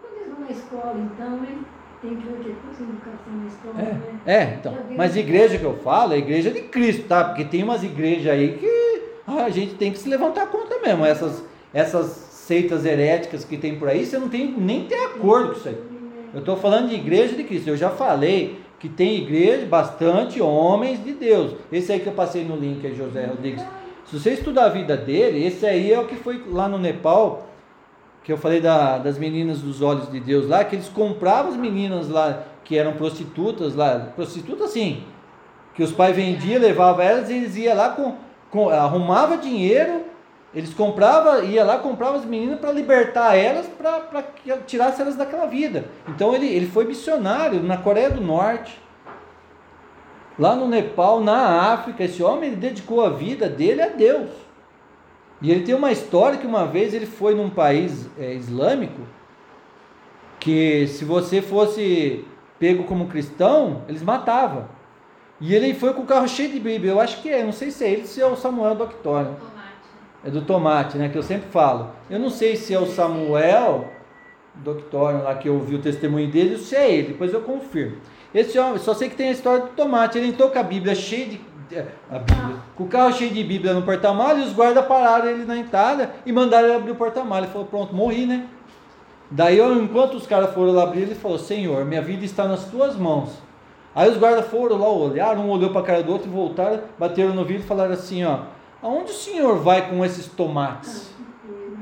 [0.00, 1.62] Quando eles vão na escola, então, ele
[2.00, 4.20] tem que ver curso de educação na escola, é, né?
[4.26, 4.76] É, então.
[4.96, 7.24] Mas igreja que eu falo é igreja de Cristo, tá?
[7.24, 11.04] Porque tem umas igrejas aí que a gente tem que se levantar contra mesmo.
[11.04, 15.58] Essas, essas seitas heréticas que tem por aí, você não tem nem ter acordo com
[15.58, 15.78] isso aí.
[16.34, 17.68] Eu estou falando de igreja de Cristo.
[17.68, 21.54] Eu já falei que tem igreja, bastante homens de Deus.
[21.72, 23.64] Esse aí que eu passei no link é José Rodrigues.
[24.06, 27.48] Se você estudar a vida dele, esse aí é o que foi lá no Nepal
[28.24, 31.56] que eu falei da, das meninas dos olhos de Deus lá, que eles compravam as
[31.56, 35.04] meninas lá que eram prostitutas lá, prostitutas sim,
[35.74, 38.16] que os pais vendiam, levavam elas e eles iam lá com,
[38.50, 40.02] com arrumava dinheiro,
[40.54, 44.22] eles compravam, ia lá comprava as meninas para libertar elas, para
[44.66, 45.86] tirar elas daquela vida.
[46.08, 48.78] Então ele, ele foi missionário na Coreia do Norte,
[50.38, 52.04] lá no Nepal, na África.
[52.04, 54.28] Esse homem ele dedicou a vida dele a Deus.
[55.42, 59.02] E ele tem uma história que uma vez ele foi num país é, islâmico
[60.38, 62.24] que se você fosse
[62.58, 64.66] pego como cristão, eles matavam.
[65.40, 66.92] E ele foi com o carro cheio de Bíblia.
[66.92, 69.36] Eu acho que é, não sei se é ele, se é o Samuel Doctório.
[70.24, 71.08] É do tomate, né?
[71.08, 71.90] Que eu sempre falo.
[72.08, 73.90] Eu não sei se é o Samuel
[74.54, 77.96] Doctório lá que eu ouvi o testemunho dele, ou se é ele, depois eu confirmo.
[78.32, 80.16] Esse homem, só sei que tem a história do tomate.
[80.18, 81.40] Ele entrou com a Bíblia cheia de
[81.78, 82.56] a Bíblia.
[82.76, 86.32] Com o carro cheio de Bíblia no porta-malha, os guardas pararam ele na entrada e
[86.32, 87.44] mandaram ele abrir o porta-malha.
[87.44, 88.46] Ele falou: Pronto, morri, né?
[89.30, 92.96] Daí, enquanto os caras foram lá abrir, ele falou: Senhor, minha vida está nas tuas
[92.96, 93.30] mãos.
[93.94, 96.80] Aí os guardas foram lá, olharam, um olhou para a cara do outro e voltaram,
[96.98, 98.40] bateram no vidro e falaram assim: Ó,
[98.82, 101.10] aonde o senhor vai com esses tomates?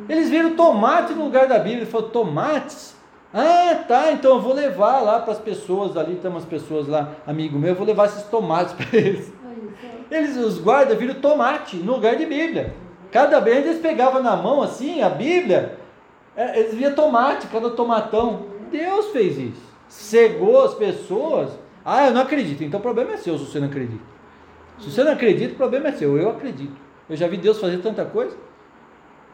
[0.08, 1.82] Eles viram tomate no lugar da Bíblia.
[1.82, 3.00] Ele falou: Tomates?
[3.32, 7.10] Ah, tá, então eu vou levar lá para as pessoas ali, tem umas pessoas lá,
[7.24, 9.32] amigo meu, eu vou levar esses tomates para eles.
[10.10, 12.74] Eles, os guardas, viram tomate no lugar de Bíblia.
[13.12, 15.78] Cada vez eles pegavam na mão assim a Bíblia,
[16.36, 18.46] é, eles viam tomate, cada tomatão.
[18.70, 19.62] Deus fez isso.
[19.88, 21.50] Cegou as pessoas.
[21.84, 22.62] Ah, eu não acredito.
[22.62, 24.02] Então o problema é seu se você não acredita.
[24.78, 26.16] Se você não acredita, o problema é seu.
[26.16, 26.76] Eu acredito.
[27.08, 28.36] Eu já vi Deus fazer tanta coisa.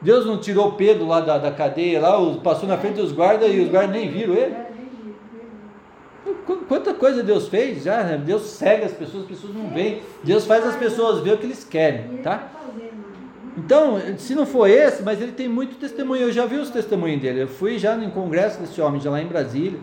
[0.00, 2.12] Deus não tirou Pedro lá da, da cadeia, lá,
[2.42, 4.54] passou na frente dos guardas e os guardas nem viram ele.
[6.68, 8.16] Quanta coisa Deus fez já, né?
[8.16, 10.02] Deus cega as pessoas, as pessoas não veem.
[10.24, 12.48] Deus faz as pessoas ver o que eles querem, tá?
[13.56, 16.22] Então, se não for esse, mas ele tem muito testemunho.
[16.22, 17.42] Eu já vi os testemunhos dele.
[17.42, 19.78] Eu fui já no congresso desse homem, já lá em Brasília.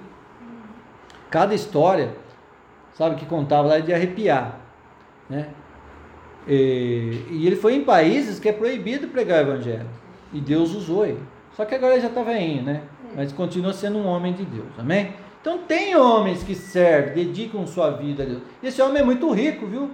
[1.30, 2.14] Cada história,
[2.94, 4.60] sabe, que contava lá é de arrepiar,
[5.30, 5.50] né?
[6.48, 9.88] E, e ele foi em países que é proibido pregar o evangelho.
[10.32, 11.22] E Deus usou ele.
[11.56, 12.84] Só que agora ele já está veinho, né?
[13.16, 15.14] Mas continua sendo um homem de Deus, amém?
[15.44, 18.42] Então tem homens que servem, dedicam sua vida a Deus.
[18.64, 19.92] Esse homem é muito rico, viu?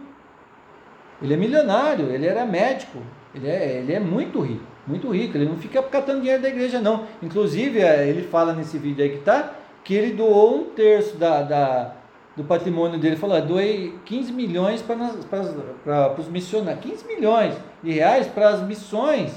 [1.19, 2.99] Ele é milionário, ele era médico,
[3.33, 5.35] ele é, ele é muito rico, muito rico.
[5.35, 7.07] Ele não fica catando dinheiro da igreja, não.
[7.19, 11.41] Inclusive, é, ele fala nesse vídeo aí que tá, que ele doou um terço da,
[11.41, 11.95] da
[12.38, 13.15] do patrimônio dele.
[13.15, 18.62] Ele falou, ah, doei 15 milhões para os missionários, 15 milhões de reais para as
[18.62, 19.33] missões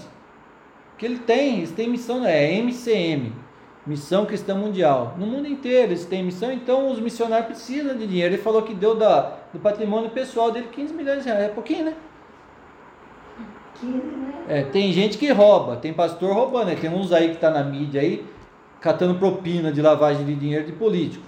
[0.98, 1.60] que ele tem.
[1.60, 3.32] Eles têm missão, é MCM
[3.84, 5.16] Missão cristã mundial.
[5.18, 8.34] No mundo inteiro eles têm missão, então os missionários precisam de dinheiro.
[8.34, 11.44] Ele falou que deu da, do patrimônio pessoal dele 15 milhões de reais.
[11.44, 11.94] É pouquinho, né?
[13.80, 14.32] 15, né?
[14.48, 16.66] É, tem gente que rouba, tem pastor roubando.
[16.66, 16.76] né?
[16.76, 18.24] Tem uns aí que tá na mídia aí,
[18.80, 21.24] catando propina de lavagem de dinheiro de político.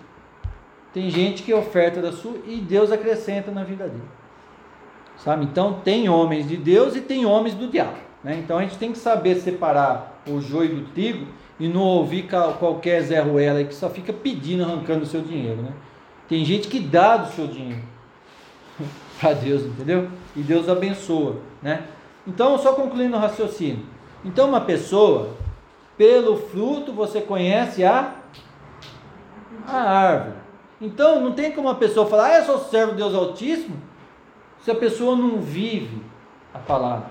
[0.93, 4.05] Tem gente que oferta da sua e Deus acrescenta na vida dele.
[5.17, 5.45] Sabe?
[5.45, 7.99] Então tem homens de Deus e tem homens do diabo.
[8.23, 8.39] Né?
[8.39, 11.27] Então a gente tem que saber separar o joio do trigo
[11.59, 15.63] e não ouvir qualquer Zé Ruela que só fica pedindo, arrancando o seu dinheiro.
[15.63, 15.73] Né?
[16.29, 17.83] Tem gente que dá do seu dinheiro
[19.21, 20.09] para Deus, entendeu?
[20.35, 21.37] E Deus abençoa.
[21.63, 21.85] Né?
[22.27, 23.87] Então, só concluindo o raciocínio.
[24.25, 25.31] Então, uma pessoa,
[25.97, 28.15] pelo fruto você conhece a,
[29.67, 30.37] a árvore.
[30.81, 33.77] Então, não tem como uma pessoa falar, ah, eu sou servo de Deus Altíssimo,
[34.61, 36.03] se a pessoa não vive
[36.53, 37.11] a palavra.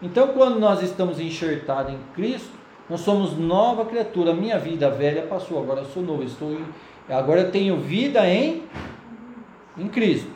[0.00, 2.55] Então, quando nós estamos enxertados em Cristo,
[2.88, 4.32] nós somos nova criatura.
[4.32, 6.22] Minha vida velha passou, agora eu sou novo.
[6.22, 6.64] Estou em,
[7.08, 8.62] agora eu tenho vida em,
[9.76, 10.30] em Cristo.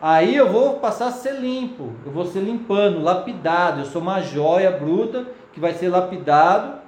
[0.00, 3.80] Aí eu vou passar a ser limpo, eu vou ser limpando, lapidado.
[3.80, 6.78] Eu sou uma joia bruta que vai ser lapidado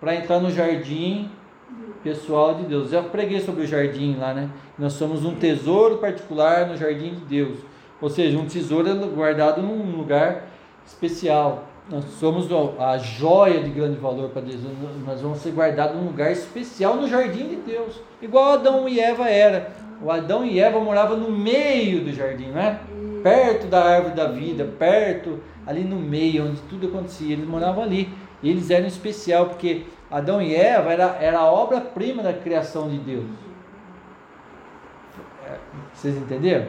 [0.00, 1.30] para entrar no jardim
[2.02, 2.90] pessoal de Deus.
[2.90, 4.50] Já preguei sobre o jardim lá, né?
[4.78, 7.58] Nós somos um tesouro particular no jardim de Deus.
[8.00, 10.44] Ou seja, um tesouro é guardado num lugar
[10.84, 11.64] especial.
[11.90, 14.60] Nós somos a joia de grande valor para Deus.
[15.04, 18.00] Nós vamos ser guardados num lugar especial no jardim de Deus.
[18.22, 19.70] Igual Adão e Eva era.
[20.02, 22.80] O Adão e Eva moravam no meio do jardim, né?
[23.22, 27.34] Perto da árvore da vida, perto, ali no meio, onde tudo acontecia.
[27.34, 28.08] Eles moravam ali.
[28.42, 32.98] E eles eram especial, porque Adão e Eva era, era a obra-prima da criação de
[32.98, 33.26] Deus.
[35.46, 35.58] É,
[35.92, 36.66] vocês entenderam?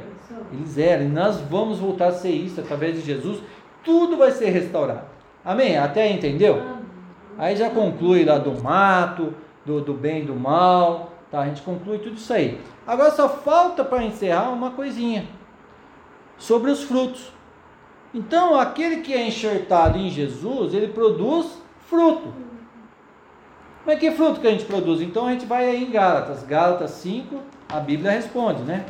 [0.52, 1.06] Eles eram.
[1.06, 3.42] E nós vamos voltar a ser isso através de Jesus.
[3.86, 5.06] Tudo vai ser restaurado.
[5.44, 5.78] Amém?
[5.78, 6.62] Até entendeu?
[7.38, 11.14] Aí já conclui lá do mato, do, do bem e do mal.
[11.32, 11.42] Tá?
[11.42, 12.60] A gente conclui tudo isso aí.
[12.86, 15.26] Agora só falta para encerrar uma coisinha
[16.38, 17.32] sobre os frutos.
[18.14, 22.34] Então, aquele que é enxertado em Jesus, ele produz fruto.
[23.86, 25.00] Mas que fruto que a gente produz?
[25.02, 28.86] Então a gente vai aí em Gálatas, Gálatas 5, a Bíblia responde, né?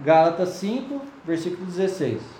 [0.00, 2.35] Gálatas 5, versículo 16.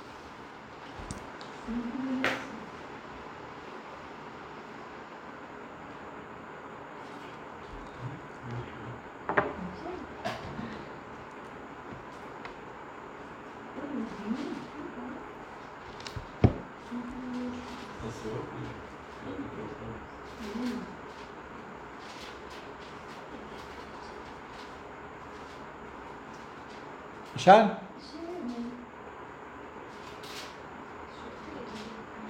[27.37, 27.77] Acharam?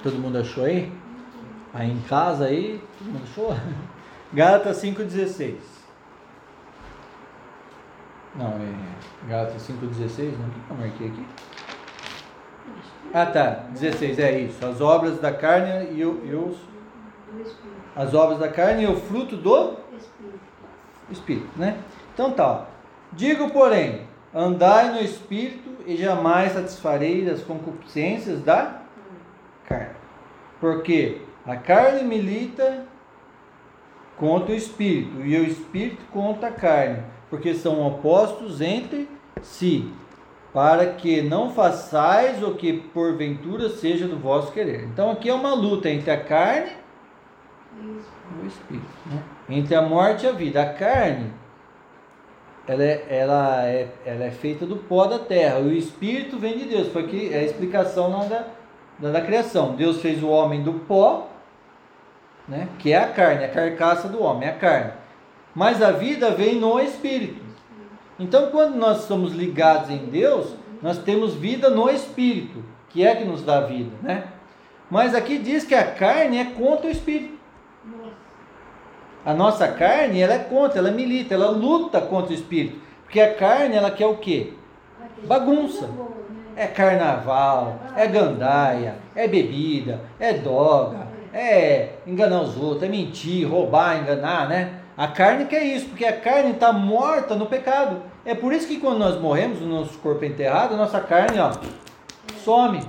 [0.02, 0.92] Todo mundo achou aí?
[1.72, 3.57] Aí em casa aí, todo mundo achou?
[4.35, 5.57] Gálatas 5,16.
[8.35, 10.47] Não, é Gálatas 5,16, não?
[10.47, 11.27] O que eu marquei aqui?
[13.12, 14.65] Ah tá, 16, é isso.
[14.67, 16.57] As obras da carne e, o, e os.
[17.95, 19.77] As obras da carne e o fruto do
[21.11, 21.79] Espírito, né?
[22.12, 22.67] Então tá.
[23.12, 24.07] Digo, porém,
[24.39, 28.83] Andai no espírito e jamais satisfarei das concupiscências da
[29.67, 29.95] carne.
[30.61, 32.85] Porque a carne milita
[34.19, 39.09] contra o espírito e o espírito contra a carne, porque são opostos entre
[39.42, 39.90] si,
[40.53, 44.85] para que não façais o que porventura seja do vosso querer.
[44.85, 46.72] Então aqui é uma luta entre a carne
[47.81, 47.87] e
[48.42, 49.22] o espírito, né?
[49.49, 50.62] entre a morte e a vida.
[50.62, 51.33] A carne
[52.66, 55.61] ela é, ela, é, ela é feita do pó da terra.
[55.61, 56.88] O espírito vem de Deus.
[56.88, 58.44] Foi que é a explicação lá da,
[58.99, 59.77] da, da, criação.
[59.77, 61.29] Deus fez o homem do pó,
[62.49, 64.92] né, que é a carne, a carcaça do homem, é a carne.
[65.55, 67.46] Mas a vida vem no espírito.
[68.18, 73.24] Então, quando nós somos ligados em Deus, nós temos vida no espírito, que é que
[73.24, 74.24] nos dá vida, né?
[74.90, 77.37] Mas aqui diz que a carne é contra o espírito.
[79.24, 82.81] A nossa carne, ela é contra, ela milita, ela luta contra o espírito.
[83.02, 84.52] Porque a carne, ela quer o quê?
[85.25, 85.90] Bagunça.
[86.54, 94.00] É carnaval, é gandaia, é bebida, é droga, é enganar os outros, é mentir, roubar,
[94.00, 94.81] enganar, né?
[94.97, 98.03] A carne quer isso, porque a carne está morta no pecado.
[98.25, 101.38] É por isso que quando nós morremos, o nosso corpo é enterrado, a nossa carne,
[101.38, 101.53] ó,
[102.38, 102.81] some.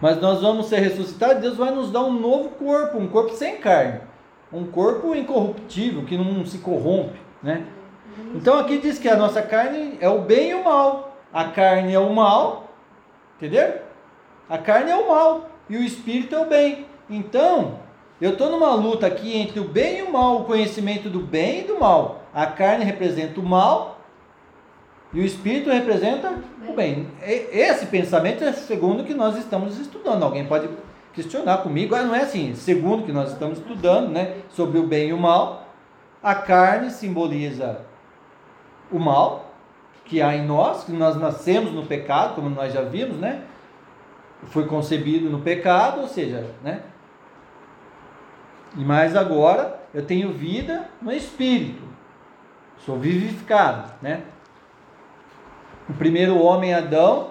[0.00, 3.56] Mas nós vamos ser ressuscitados, Deus vai nos dar um novo corpo, um corpo sem
[3.56, 4.00] carne
[4.54, 7.66] um corpo incorruptível, que não se corrompe, né?
[8.34, 11.16] Então aqui diz que a nossa carne é o bem e o mal.
[11.32, 12.68] A carne é o mal,
[13.36, 13.80] entendeu?
[14.48, 16.86] A carne é o mal e o espírito é o bem.
[17.10, 17.80] Então,
[18.24, 21.60] eu estou numa luta aqui entre o bem e o mal, o conhecimento do bem
[21.60, 22.22] e do mal.
[22.32, 24.00] A carne representa o mal
[25.12, 26.32] e o espírito representa
[26.66, 27.08] o bem.
[27.20, 30.22] Esse pensamento é segundo o que nós estamos estudando.
[30.22, 30.70] Alguém pode
[31.12, 34.86] questionar comigo, ah, não é assim, segundo o que nós estamos estudando, né, sobre o
[34.86, 35.68] bem e o mal,
[36.22, 37.82] a carne simboliza
[38.90, 39.52] o mal
[40.06, 43.42] que há em nós, que nós nascemos no pecado, como nós já vimos, né?
[44.44, 46.80] Foi concebido no pecado, ou seja, né?
[48.76, 51.82] E mais agora eu tenho vida no espírito.
[52.78, 54.22] Sou vivificado, né?
[55.88, 57.30] O primeiro homem Adão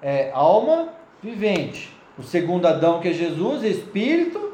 [0.00, 0.88] é alma
[1.22, 1.94] vivente.
[2.18, 4.52] O segundo Adão que é Jesus, é espírito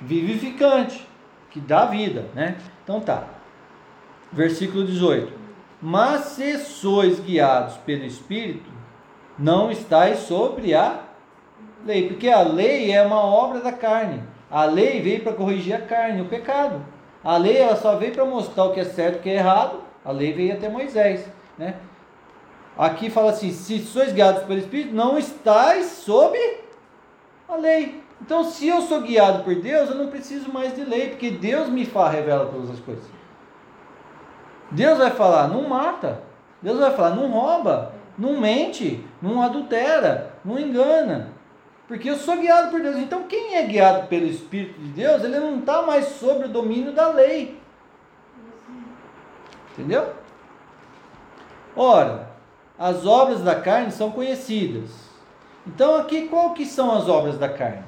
[0.00, 1.06] vivificante,
[1.50, 2.56] que dá vida, né?
[2.82, 3.24] Então tá.
[4.32, 5.32] Versículo 18.
[5.80, 8.70] Mas se sois guiados pelo espírito,
[9.38, 11.00] não estáis sobre a
[11.84, 14.22] lei, porque a lei é uma obra da carne.
[14.50, 16.84] A lei veio para corrigir a carne, o pecado.
[17.22, 19.34] A lei ela só veio para mostrar o que é certo e o que é
[19.34, 19.80] errado.
[20.04, 21.26] A lei veio até Moisés,
[21.58, 21.74] né?
[22.78, 26.38] Aqui fala assim: se sois guiados pelo Espírito, não estáis sob
[27.48, 28.02] a lei.
[28.20, 31.68] Então, se eu sou guiado por Deus, eu não preciso mais de lei, porque Deus
[31.68, 33.04] me fala, revela todas as coisas.
[34.70, 36.20] Deus vai falar: não mata.
[36.62, 41.35] Deus vai falar: não rouba, não mente, não adultera, não engana.
[41.88, 42.96] Porque eu sou guiado por Deus.
[42.96, 46.92] Então, quem é guiado pelo Espírito de Deus, ele não está mais sob o domínio
[46.92, 47.60] da lei.
[49.72, 50.12] Entendeu?
[51.76, 52.30] Ora,
[52.78, 54.90] as obras da carne são conhecidas.
[55.66, 57.84] Então, aqui, qual que são as obras da carne?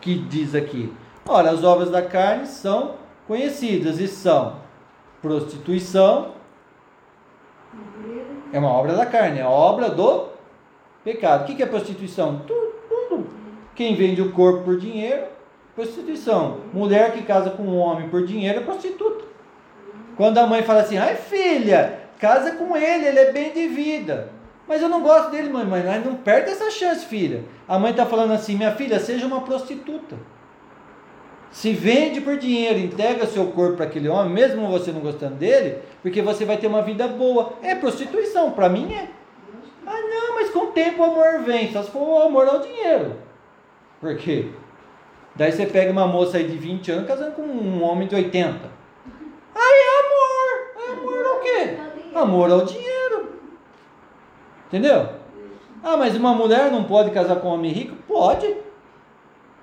[0.00, 0.92] Que diz aqui.
[1.28, 4.56] Ora, as obras da carne são conhecidas e são
[5.22, 6.32] prostituição.
[8.52, 10.28] É uma obra da carne, é a obra do
[11.04, 11.42] pecado.
[11.42, 12.40] O que é prostituição?
[12.46, 12.69] Tudo
[13.80, 15.22] quem vende o corpo por dinheiro,
[15.74, 16.58] prostituição.
[16.70, 19.24] Mulher que casa com um homem por dinheiro é prostituta.
[20.18, 24.28] Quando a mãe fala assim, ai filha, casa com ele, ele é bem de vida.
[24.68, 27.42] Mas eu não gosto dele, mãe, mas não perde essa chance, filha.
[27.66, 30.16] A mãe está falando assim, minha filha, seja uma prostituta.
[31.50, 35.78] Se vende por dinheiro, entrega seu corpo para aquele homem, mesmo você não gostando dele,
[36.02, 37.54] porque você vai ter uma vida boa.
[37.62, 39.08] É prostituição, para mim é.
[39.86, 42.60] Ah, não, mas com o tempo o amor vem, só se for o amor ao
[42.60, 43.29] dinheiro.
[44.00, 44.48] Por quê?
[45.36, 48.58] Daí você pega uma moça aí de 20 anos casando com um homem de 80.
[49.54, 50.88] Aí é amor.
[50.88, 51.78] É amor ao quê?
[52.14, 53.34] Amor ao dinheiro.
[54.68, 55.08] Entendeu?
[55.82, 57.96] Ah, mas uma mulher não pode casar com um homem rico?
[58.08, 58.56] Pode.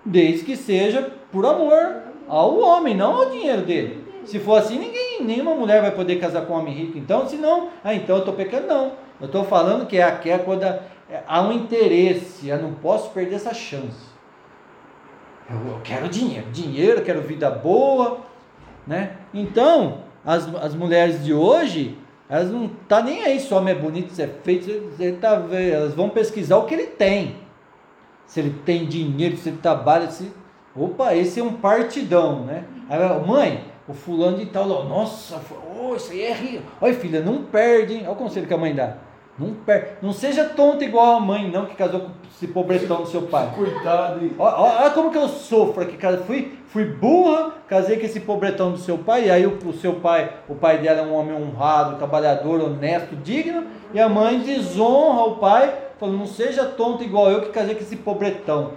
[0.06, 4.06] Desde que seja por amor ao homem, não ao dinheiro dele.
[4.26, 6.98] Se for assim, ninguém, nenhuma mulher vai poder casar com um homem rico.
[6.98, 8.68] Então, se não, ah, então eu estou pecando.
[8.68, 8.92] Não.
[9.20, 12.48] Eu estou falando que é é quando há um interesse.
[12.48, 14.16] Eu não posso perder essa chance.
[15.50, 18.20] Eu, quero dinheiro, dinheiro, quero vida boa,
[18.86, 19.16] né?
[19.34, 21.98] Então, as, as mulheres de hoje,
[22.30, 24.70] elas não tá nem aí se o homem é bonito, se é feito,
[25.00, 27.38] ele tá, elas vão pesquisar o que ele tem.
[28.26, 30.30] Se ele tem dinheiro, se ele trabalha, se
[30.76, 32.66] opa, esse é um partidão, né?
[32.89, 35.41] Aí, mãe, o fulano de tal, nossa,
[35.80, 36.62] oh, isso aí é rio.
[36.82, 38.02] Olha, filha, não perde, hein?
[38.04, 38.98] Olha o conselho que a mãe dá.
[39.38, 40.00] Não, per...
[40.02, 43.52] não seja tonta igual a mãe, não, que casou com esse pobretão do seu pai.
[43.56, 44.20] Cuidado.
[44.40, 45.96] Olha, olha como que eu sofro aqui.
[46.26, 49.96] Fui, fui burra, casei com esse pobretão do seu pai, e aí o, o seu
[49.96, 55.24] pai, o pai dela é um homem honrado, trabalhador, honesto, digno, e a mãe desonra
[55.26, 58.72] o pai, falando, não seja tonta igual eu que casei com esse pobretão.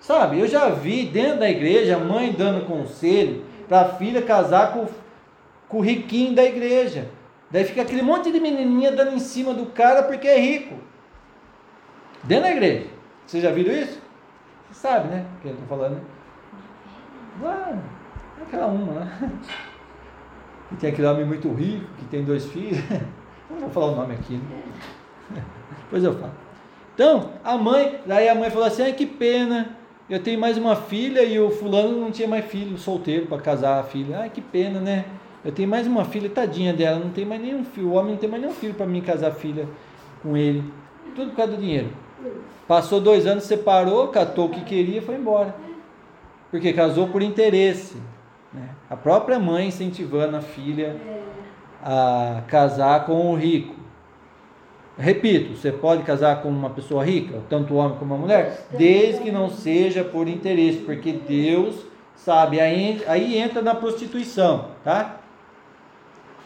[0.00, 4.72] Sabe, eu já vi dentro da igreja a mãe dando conselho para a filha casar
[4.72, 4.86] com,
[5.68, 7.08] com o riquinho da igreja.
[7.54, 10.74] Daí fica aquele monte de menininha dando em cima do cara porque é rico.
[12.24, 12.88] Dentro da igreja.
[13.24, 14.02] Você já viram isso?
[14.68, 15.24] Você sabe, né?
[15.38, 16.00] O que eu estou falando.
[17.44, 17.78] Ah,
[18.42, 19.30] aquela uma, né?
[20.68, 22.82] Que tem aquele homem muito rico, que tem dois filhos.
[23.48, 24.40] Não vou falar o nome aqui,
[25.30, 25.44] né?
[25.78, 26.34] Depois eu falo.
[26.92, 29.76] Então, a mãe, daí a mãe falou assim: ai que pena,
[30.10, 33.78] eu tenho mais uma filha e o fulano não tinha mais filho, solteiro para casar
[33.78, 34.18] a filha.
[34.18, 35.04] Ai que pena, né?
[35.44, 37.88] Eu tenho mais uma filha, tadinha dela, não tem mais nenhum filho.
[37.88, 39.68] O homem não tem mais nenhum filho para mim casar filha
[40.22, 40.64] com ele.
[41.14, 41.88] Tudo por causa do dinheiro.
[42.66, 45.54] Passou dois anos, separou, catou o que queria e foi embora.
[46.50, 47.96] Porque casou por interesse.
[48.52, 48.70] Né?
[48.88, 50.96] A própria mãe incentivando a filha
[51.82, 53.74] a casar com o rico.
[54.96, 59.32] Repito, você pode casar com uma pessoa rica, tanto homem como uma mulher, desde que
[59.32, 61.84] não seja por interesse, porque Deus
[62.14, 65.16] sabe, aí entra na prostituição, tá?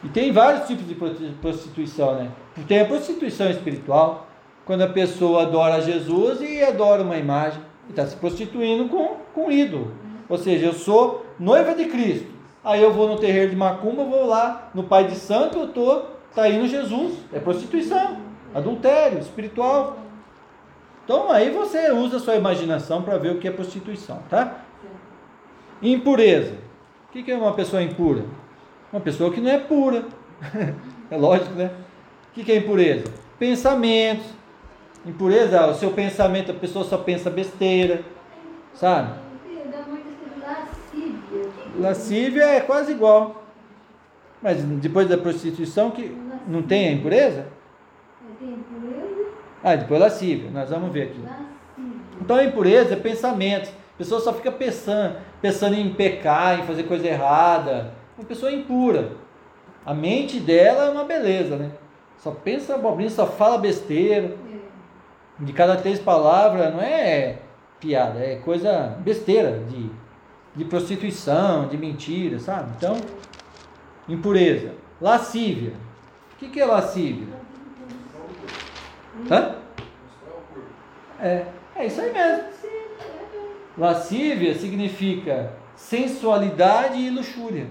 [0.02, 0.94] E tem vários tipos de
[1.40, 2.30] prostituição, né?
[2.66, 4.28] Tem a prostituição espiritual,
[4.64, 9.50] quando a pessoa adora Jesus e adora uma imagem, e está se prostituindo com, com
[9.50, 9.92] ídolo.
[10.28, 12.28] Ou seja, eu sou noiva de Cristo.
[12.62, 16.18] Aí eu vou no terreiro de Macumba, vou lá no Pai de Santo, eu estou
[16.34, 17.14] traindo Jesus.
[17.32, 18.18] É prostituição,
[18.54, 19.98] adultério espiritual.
[21.04, 24.58] Então aí você usa a sua imaginação para ver o que é prostituição, tá?
[25.80, 26.56] Impureza.
[27.08, 28.24] O que é uma pessoa impura?
[28.92, 30.04] Uma pessoa que não é pura.
[31.10, 31.70] é lógico, né?
[32.30, 33.04] O que é impureza?
[33.38, 34.26] Pensamentos.
[35.06, 38.02] Impureza, o seu pensamento, a pessoa só pensa besteira,
[38.74, 39.18] sabe?
[41.78, 43.44] Lascívia é quase igual.
[44.42, 46.16] Mas depois da prostituição, que
[46.46, 47.46] não tem a impureza?
[48.38, 49.30] Tem impureza.
[49.62, 50.50] Ah, depois lascívia.
[50.50, 51.20] Nós vamos ver aqui.
[52.20, 53.68] Então a impureza é pensamento.
[53.68, 57.92] A pessoa só fica pensando, pensando em pecar, em fazer coisa errada.
[58.18, 59.12] Uma pessoa impura.
[59.86, 61.70] A mente dela é uma beleza, né?
[62.18, 64.36] Só pensa abobrinha, só fala besteira.
[65.40, 65.44] É.
[65.44, 67.38] De cada três palavras, não é
[67.78, 69.88] piada, é coisa besteira de
[70.58, 72.72] de prostituição, de mentira, sabe?
[72.76, 72.96] Então,
[74.08, 74.74] impureza.
[75.00, 75.72] Lascívia.
[76.32, 77.28] O que, que é lascívia?
[79.30, 79.54] Hã?
[81.20, 81.46] É,
[81.76, 82.44] é isso aí mesmo.
[83.76, 87.68] Lascívia significa sensualidade e luxúria.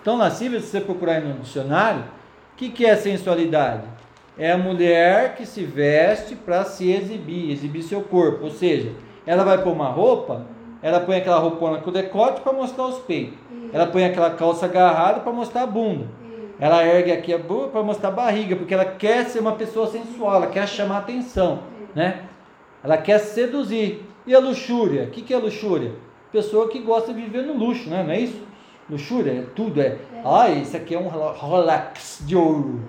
[0.00, 2.02] Então, lascívia, se você procurar no dicionário,
[2.52, 3.82] o que, que é sensualidade?
[4.38, 8.44] É a mulher que se veste para se exibir, exibir seu corpo.
[8.44, 8.92] Ou seja,
[9.26, 10.46] ela vai pôr uma roupa
[10.82, 13.36] ela põe aquela roupona com decote para mostrar os peitos.
[13.72, 16.06] Ela põe aquela calça agarrada para mostrar a bunda.
[16.60, 19.88] Ela ergue aqui a bunda para mostrar a barriga, porque ela quer ser uma pessoa
[19.88, 21.60] sensual, ela quer chamar atenção,
[21.94, 22.22] né?
[22.84, 24.04] Ela quer seduzir.
[24.26, 25.04] E a luxúria?
[25.04, 25.92] O que, que é luxúria?
[26.30, 28.02] Pessoa que gosta de viver no luxo, né?
[28.02, 28.40] não é isso?
[28.88, 29.98] Luxúria é tudo, é.
[30.24, 32.80] Ah, isso aqui é um Rolex de ouro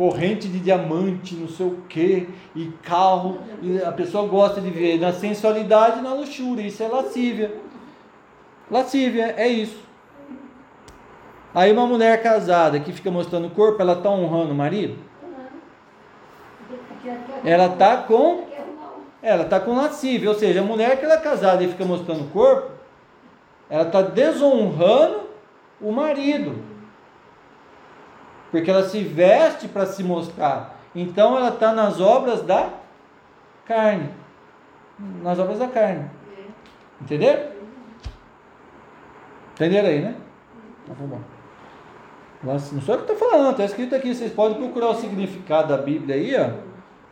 [0.00, 2.26] corrente de diamante, não sei o que,
[2.56, 7.54] e carro, e a pessoa gosta de ver na sensualidade na luxúria, isso é lascívia.
[8.70, 9.78] Lascívia, é isso.
[11.54, 14.96] Aí uma mulher casada que fica mostrando o corpo, ela está honrando o marido?
[17.44, 18.44] Ela está com
[19.22, 22.22] ela está com lascívia, ou seja, a mulher que ela é casada e fica mostrando
[22.22, 22.70] o corpo,
[23.70, 25.30] ela está desonrando
[25.80, 26.70] o marido
[28.50, 30.78] porque ela se veste para se mostrar.
[30.94, 32.70] Então ela está nas obras da
[33.64, 34.10] carne.
[35.22, 36.10] Nas obras da carne.
[37.00, 37.52] Entendeu?
[39.54, 40.16] Entenderam aí, né?
[40.84, 41.20] Então, bom.
[42.42, 44.14] Não sou eu que estou falando, está escrito aqui.
[44.14, 46.50] Vocês podem procurar o significado da Bíblia aí, ó.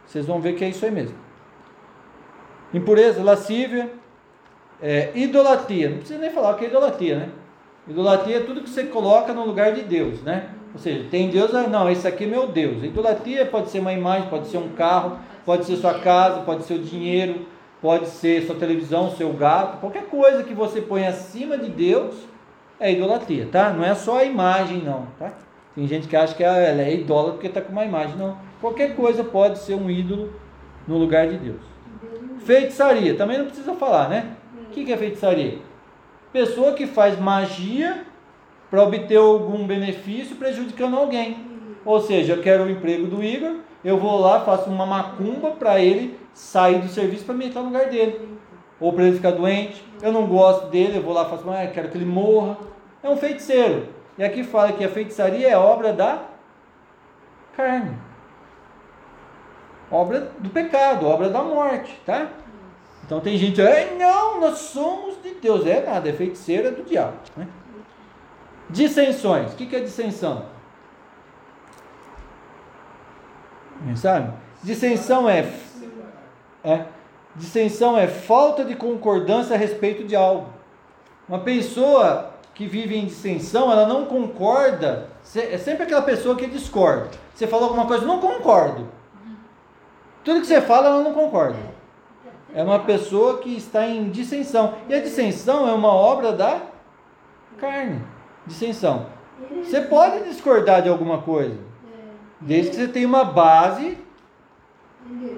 [0.07, 1.17] Vocês vão ver que é isso aí mesmo.
[2.73, 3.93] Impureza, lascívia,
[4.83, 5.91] é, idolatria.
[5.91, 7.29] Não precisa nem falar o que é idolatria, né?
[7.89, 10.51] Idolatria é tudo que você coloca no lugar de Deus, né?
[10.75, 12.83] Ou seja, tem Deus, ah, não, esse aqui é meu Deus.
[12.83, 16.75] Idolatria pode ser uma imagem, pode ser um carro, pode ser sua casa, pode ser
[16.75, 17.47] o dinheiro,
[17.81, 22.15] pode ser sua televisão, seu gato, qualquer coisa que você põe acima de Deus
[22.79, 23.71] é idolatria, tá?
[23.71, 25.33] Não é só a imagem, não, tá?
[25.75, 28.37] Tem gente que acha que ela é idólatra porque está com uma imagem, não.
[28.61, 30.33] Qualquer coisa pode ser um ídolo
[30.87, 31.63] no lugar de Deus.
[32.41, 34.33] Feitiçaria, também não precisa falar, né?
[34.69, 35.59] O que é feitiçaria?
[36.31, 38.05] Pessoa que faz magia
[38.71, 41.39] para obter algum benefício prejudicando alguém.
[41.85, 45.81] Ou seja, eu quero o emprego do Igor, eu vou lá, faço uma macumba para
[45.81, 48.37] ele sair do serviço para me entrar no lugar dele.
[48.79, 49.83] Ou para ele ficar doente.
[50.03, 52.59] Eu não gosto dele, eu vou lá e faço, ah, quero que ele morra.
[53.03, 53.89] É um feiticeiro.
[54.19, 56.23] E aqui fala que a feitiçaria é obra da
[57.57, 57.97] carne.
[59.91, 62.29] Obra do pecado, obra da morte, tá?
[63.09, 65.65] Então tem gente, ah, não, nós somos de Deus.
[65.65, 67.17] É nada, é feiticeira do diabo.
[67.35, 67.49] Né?
[68.69, 69.55] Dissensões.
[69.55, 70.45] O que é dissensão?
[73.97, 74.31] Sabe?
[74.63, 75.51] Dissensão é,
[76.63, 76.85] é
[77.35, 80.51] dissensão é falta de concordância a respeito de algo.
[81.27, 85.09] Uma pessoa que vive em dissensão, ela não concorda.
[85.35, 87.09] É sempre aquela pessoa que discorda.
[87.35, 88.87] Você falou alguma coisa, não concordo.
[90.23, 91.78] Tudo que você fala, ela não concorda.
[92.55, 94.75] É uma pessoa que está em dissensão.
[94.89, 96.63] E a dissensão é uma obra da
[97.59, 98.03] carne
[98.47, 99.07] dissensão.
[99.63, 101.57] Você pode discordar de alguma coisa,
[102.41, 103.99] desde que você tenha uma base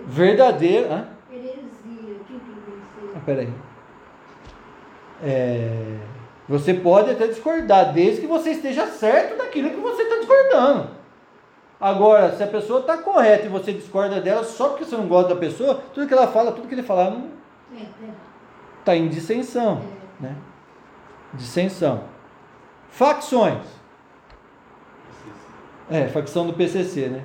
[0.06, 1.08] verdadeira.
[3.14, 3.52] Ah, peraí.
[5.22, 5.98] É,
[6.48, 10.99] você pode até discordar, desde que você esteja certo daquilo que você está discordando.
[11.80, 15.34] Agora, se a pessoa está correta e você discorda dela só porque você não gosta
[15.34, 17.30] da pessoa, tudo que ela fala, tudo que ele falar, não
[18.78, 19.80] está em dissensão.
[20.18, 20.36] Né?
[21.32, 22.04] Dissensão.
[22.90, 23.64] Facções.
[25.88, 27.24] É, facção do PCC, né?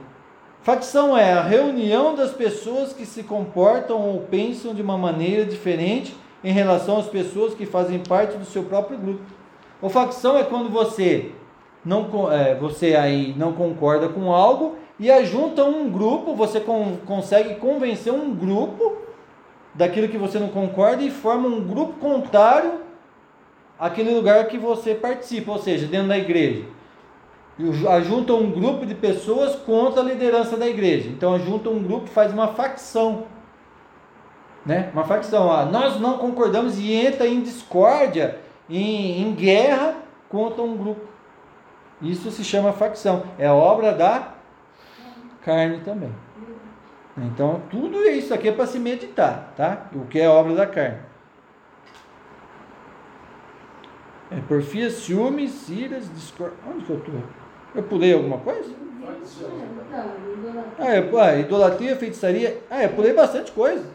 [0.63, 6.17] Facção é a reunião das pessoas que se comportam ou pensam de uma maneira diferente
[6.43, 9.21] em relação às pessoas que fazem parte do seu próprio grupo.
[9.81, 11.31] O facção é quando você
[11.85, 17.55] não é, você aí não concorda com algo e ajunta um grupo, você com, consegue
[17.55, 18.97] convencer um grupo
[19.73, 22.81] daquilo que você não concorda e forma um grupo contrário
[23.77, 26.63] àquele lugar que você participa, ou seja, dentro da igreja.
[27.89, 31.09] Ajunta um grupo de pessoas contra a liderança da igreja.
[31.09, 33.25] Então ajunta um grupo, faz uma facção.
[34.65, 34.89] Né?
[34.93, 35.51] Uma facção.
[35.51, 39.95] Ah, nós não concordamos e entra em discórdia, em, em guerra
[40.27, 41.14] contra um grupo.
[42.01, 43.23] Isso se chama facção.
[43.37, 44.33] É obra da
[45.41, 46.11] carne também.
[47.17, 49.87] Então, tudo isso aqui é para se meditar, tá?
[49.93, 50.99] O que é obra da carne.
[54.31, 56.57] É porfia, ciúmes, iras, discórdia.
[56.67, 57.15] Onde que eu estou?
[57.73, 58.73] Eu pulei alguma coisa?
[60.77, 62.61] Ah, é, ah, idolatria, feitiçaria.
[62.69, 63.85] Ah, eu pulei bastante coisa.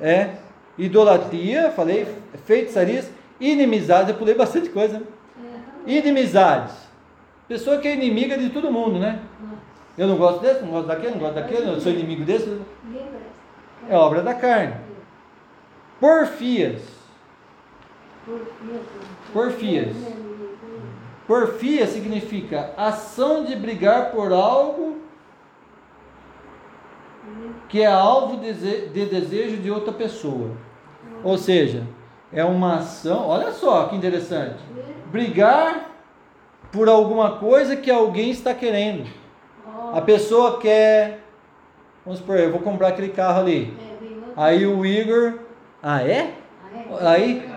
[0.00, 0.36] É.
[0.78, 2.06] Idolatria, falei,
[2.44, 4.98] feitiçarias, inimizades, eu pulei bastante coisa.
[4.98, 5.06] Né?
[5.86, 6.89] Inimizades.
[7.50, 9.22] Pessoa que é inimiga de todo mundo, né?
[9.98, 12.60] Eu não gosto desse, não gosto daquele, não gosto daquele, eu sou inimigo desse.
[13.88, 14.76] É obra da carne.
[15.98, 16.80] Porfias.
[19.32, 19.96] Porfias.
[21.26, 25.00] Porfia significa ação de brigar por algo
[27.68, 30.52] que é alvo de desejo de outra pessoa.
[31.24, 31.84] Ou seja,
[32.32, 34.62] é uma ação, olha só que interessante.
[35.10, 35.89] Brigar
[36.72, 39.08] por alguma coisa que alguém está querendo.
[39.92, 41.20] A pessoa quer,
[42.04, 43.74] vamos supor, eu vou comprar aquele carro ali.
[44.36, 45.40] Aí o Igor,
[45.82, 46.34] ah é?
[47.00, 47.48] Aí,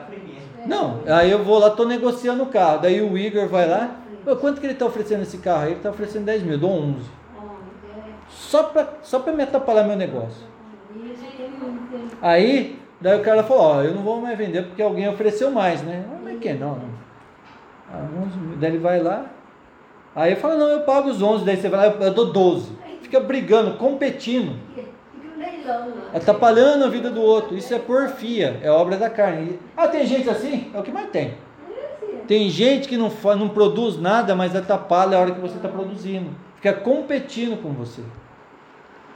[0.66, 2.82] não, aí eu vou lá, tô negociando o carro.
[2.82, 3.98] Daí o Igor vai lá,
[4.40, 5.70] quanto que ele está oferecendo esse carro aí?
[5.70, 7.24] Ele está oferecendo 10 mil, dou 11.
[8.30, 10.44] Só para só me atrapalhar meu negócio.
[12.22, 15.82] Aí, daí o cara falou, ó, eu não vou mais vender porque alguém ofereceu mais,
[15.84, 16.06] né?
[16.24, 16.93] Mas que não, não.
[17.94, 18.58] Ah, 11 mil.
[18.58, 19.30] Daí ele vai lá,
[20.16, 22.72] Aí eu falo, não, eu pago os 11, daí você vai lá, eu dou 12.
[23.02, 24.56] Fica brigando, competindo.
[26.14, 27.58] Atrapalhando a vida do outro.
[27.58, 29.60] Isso é porfia, é obra da carne.
[29.76, 30.72] Ah, tem gente assim?
[30.74, 31.34] É o que mais tem.
[32.28, 36.30] Tem gente que não, não produz nada, mas atrapalha a hora que você está produzindo.
[36.58, 38.02] Fica competindo com você.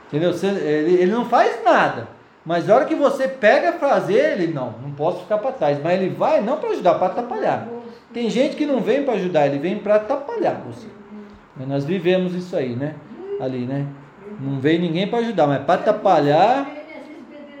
[0.08, 0.32] Entendeu?
[0.32, 2.08] Você, ele, ele não faz nada.
[2.48, 5.78] Mas a hora que você pega fazer, ele não, não posso ficar para trás.
[5.84, 7.68] Mas ele vai não para ajudar, para atrapalhar.
[8.10, 10.86] Tem gente que não vem para ajudar, ele vem para atrapalhar você.
[11.66, 12.94] Nós vivemos isso aí, né?
[13.38, 13.86] Ali, né?
[14.40, 16.66] Não vem ninguém para ajudar, mas para atrapalhar,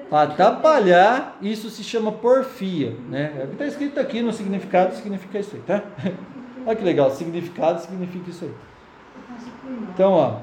[0.08, 3.34] para atrapalhar, isso se chama porfia, né?
[3.38, 5.82] É o que está escrito aqui no significado, significa isso aí, tá?
[6.64, 8.54] Olha que legal, significado significa isso aí.
[9.92, 10.36] Então, ó,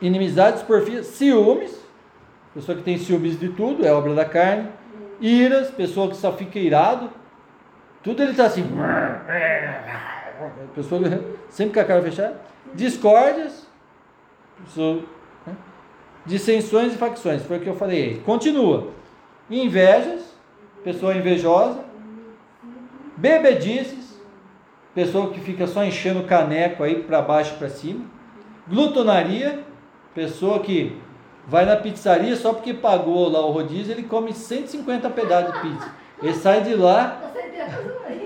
[0.00, 1.83] inimizades, porfia, ciúmes,
[2.54, 4.68] pessoa que tem ciúmes de tudo, é obra da carne,
[5.20, 7.10] iras, pessoa que só fica irado,
[8.04, 8.64] tudo ele está assim.
[10.74, 11.00] Pessoa
[11.48, 12.38] sempre com a cara fechada.
[12.74, 13.66] Discórdias.
[14.62, 15.02] Pessoa,
[15.46, 15.56] né?
[16.26, 17.42] Dissensões e facções.
[17.44, 18.20] Foi o que eu falei.
[18.26, 18.88] Continua.
[19.50, 20.36] Invejas.
[20.84, 21.82] Pessoa invejosa.
[23.16, 24.20] Bebedices.
[24.94, 28.04] Pessoa que fica só enchendo o caneco aí para baixo e para cima.
[28.68, 29.60] Glutonaria.
[30.14, 31.00] Pessoa que
[31.46, 35.90] vai na pizzaria só porque pagou lá o rodízio, ele come 150 pedaços de pizza.
[36.22, 37.20] Ele sai de lá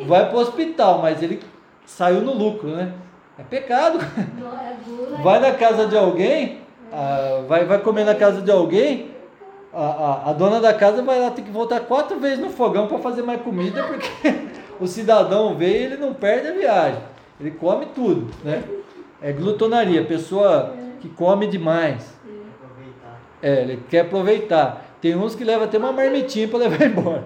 [0.06, 1.40] vai para o hospital, mas ele
[1.84, 2.92] saiu no lucro, né?
[3.38, 3.98] É pecado.
[5.22, 6.60] Vai na casa de alguém,
[6.92, 9.10] ah, vai, vai comer na casa de alguém,
[9.72, 12.86] a, a, a, dona da casa vai lá ter que voltar quatro vezes no fogão
[12.86, 14.08] para fazer mais comida, porque
[14.80, 17.00] o cidadão veio e ele não perde a viagem.
[17.40, 18.62] Ele come tudo, né?
[19.20, 22.17] É glutonaria, pessoa que come demais.
[23.42, 24.96] É, ele quer aproveitar.
[25.00, 27.24] Tem uns que levam até uma marmitinha para levar embora.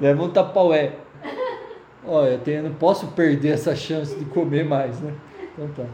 [0.00, 0.92] Leva um tapaué.
[2.06, 5.12] Olha, eu tenho, não posso perder essa chance de comer mais, né?
[5.52, 5.84] Então tá.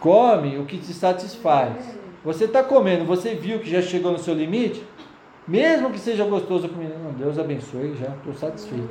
[0.00, 1.96] Come o que te satisfaz.
[2.24, 4.84] Você está comendo, você viu que já chegou no seu limite?
[5.46, 8.88] Mesmo que seja gostoso a não, Deus abençoe, já estou satisfeito.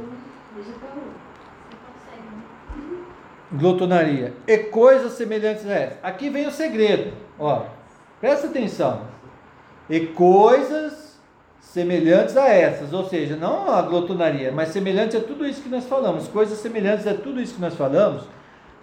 [3.51, 4.33] Glutonaria.
[4.47, 5.99] E coisas semelhantes a essa.
[6.01, 7.13] Aqui vem o segredo.
[7.37, 7.63] Ó,
[8.19, 9.01] presta atenção.
[9.89, 11.19] E coisas
[11.59, 15.85] semelhantes a essas, ou seja, não a glutonaria, mas semelhantes a tudo isso que nós
[15.85, 18.23] falamos, coisas semelhantes a tudo isso que nós falamos,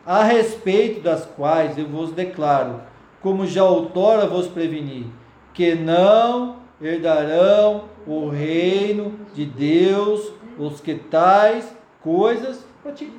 [0.07, 2.83] a respeito das quais eu vos declaro,
[3.23, 5.11] como já outrora vos preveni,
[5.53, 12.65] que não herdarão o reino de Deus os que tais coisas
[12.97, 13.11] que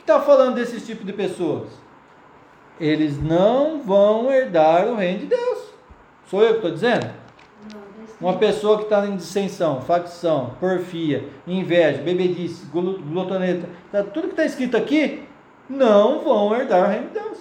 [0.00, 1.68] está falando desse tipo de pessoas?
[2.82, 5.72] Eles não vão herdar o reino de Deus.
[6.26, 7.08] Sou eu que estou dizendo?
[8.20, 14.44] Uma pessoa que está em dissensão, facção, porfia, inveja, bebedice, glutoneta, tá, tudo que está
[14.44, 15.22] escrito aqui,
[15.68, 17.38] não vão herdar o reino de Deus.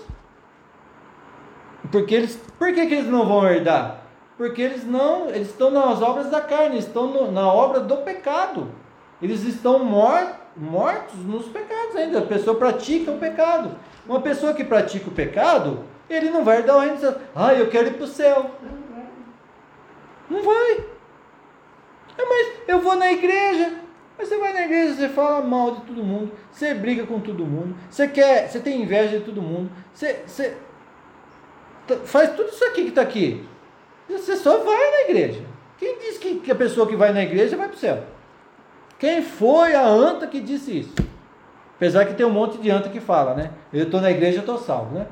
[1.92, 4.02] Porque eles, por que, que eles não vão herdar?
[4.38, 8.68] Porque eles não, eles estão nas obras da carne, estão no, na obra do pecado.
[9.20, 12.20] Eles estão mor, mortos nos pecados ainda.
[12.20, 13.72] A pessoa pratica o pecado.
[14.12, 16.98] Uma pessoa que pratica o pecado, ele não vai herdar o reino.
[17.34, 18.52] Ah, eu quero ir para o céu.
[20.30, 20.72] Não vai.
[22.18, 23.72] É, mas eu vou na igreja.
[24.18, 27.46] Mas você vai na igreja, você fala mal de todo mundo, você briga com todo
[27.46, 30.58] mundo, você quer, você tem inveja de todo mundo, você, você
[32.04, 33.48] faz tudo isso aqui que está aqui.
[34.10, 35.42] Você só vai na igreja.
[35.78, 38.04] Quem disse que, que a pessoa que vai na igreja vai para o céu?
[39.00, 40.94] Quem foi a anta que disse isso?
[41.82, 43.50] Apesar que tem um monte de anta que fala, né?
[43.74, 45.08] Eu estou na igreja, eu estou salvo, né?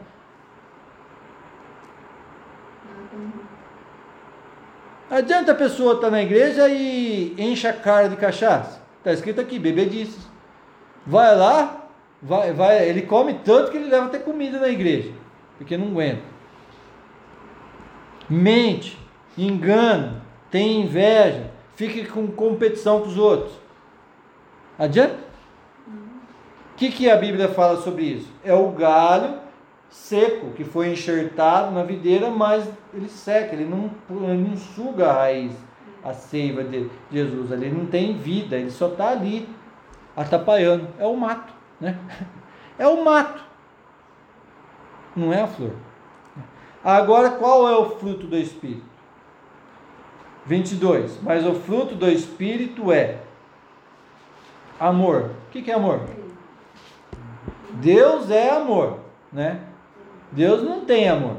[5.10, 8.84] Adianta a pessoa estar tá na igreja e enche a cara de cachaça?
[9.00, 10.30] Está escrito aqui, bebedices.
[11.08, 11.88] Vai lá,
[12.22, 15.12] vai, vai, ele come tanto que ele leva até comida na igreja,
[15.58, 16.22] porque não aguenta.
[18.30, 18.96] Mente,
[19.36, 23.54] engana, tem inveja, fica com competição com os outros.
[24.78, 25.29] Adianta?
[26.80, 28.32] Que, que a Bíblia fala sobre isso?
[28.42, 29.38] É o galho
[29.90, 35.14] seco que foi enxertado na videira, mas ele seca, ele não, ele não suga a
[35.14, 35.52] raiz,
[36.02, 39.50] a seiva de Jesus, ele não tem vida, ele só está ali
[40.16, 40.88] atrapalhando.
[40.98, 42.00] É o mato, né?
[42.80, 43.44] É o mato,
[45.14, 45.74] não é a flor.
[46.82, 48.86] Agora, qual é o fruto do Espírito?
[50.46, 51.22] 22.
[51.22, 53.18] Mas o fruto do Espírito é
[54.80, 55.32] amor.
[55.50, 56.19] O que é amor?
[57.80, 59.00] Deus é amor,
[59.32, 59.62] né?
[60.32, 61.38] Deus não tem amor.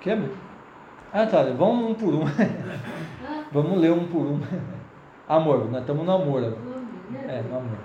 [0.00, 0.18] Quer?
[1.12, 1.42] Ah, tá.
[1.56, 2.24] Vamos um por um.
[3.52, 4.40] Vamos ler um por um.
[5.28, 6.56] Amor, nós estamos no amor.
[7.26, 7.78] É, no amor.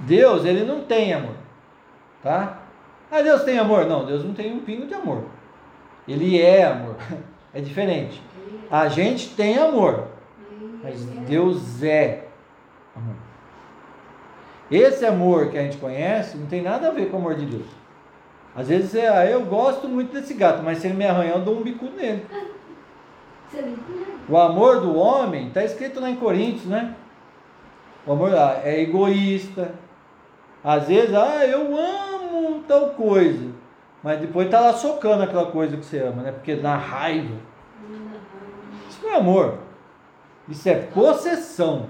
[0.00, 1.34] Deus, ele não tem amor.
[2.22, 2.62] Tá?
[3.08, 3.86] Ah, Deus tem amor?
[3.86, 5.24] Não, Deus não tem um pingo de amor.
[6.06, 6.96] Ele é amor.
[7.54, 8.22] É diferente.
[8.70, 10.06] A gente tem amor.
[10.82, 12.26] Mas Deus é
[12.94, 13.16] amor.
[14.70, 17.46] Esse amor que a gente conhece não tem nada a ver com o amor de
[17.46, 17.66] Deus.
[18.54, 21.44] Às vezes é, ah, eu gosto muito desse gato, mas se ele me arranhar, eu
[21.44, 22.26] dou um bico nele.
[24.28, 26.94] O amor do homem está escrito lá em Coríntios, né?
[28.06, 29.74] O amor ah, é egoísta.
[30.62, 33.48] Às vezes, ah, eu amo tal coisa.
[34.02, 36.32] Mas depois está lá socando aquela coisa que você ama, né?
[36.32, 37.34] Porque na raiva.
[38.88, 39.58] Isso não é amor.
[40.48, 41.86] Isso é possessão.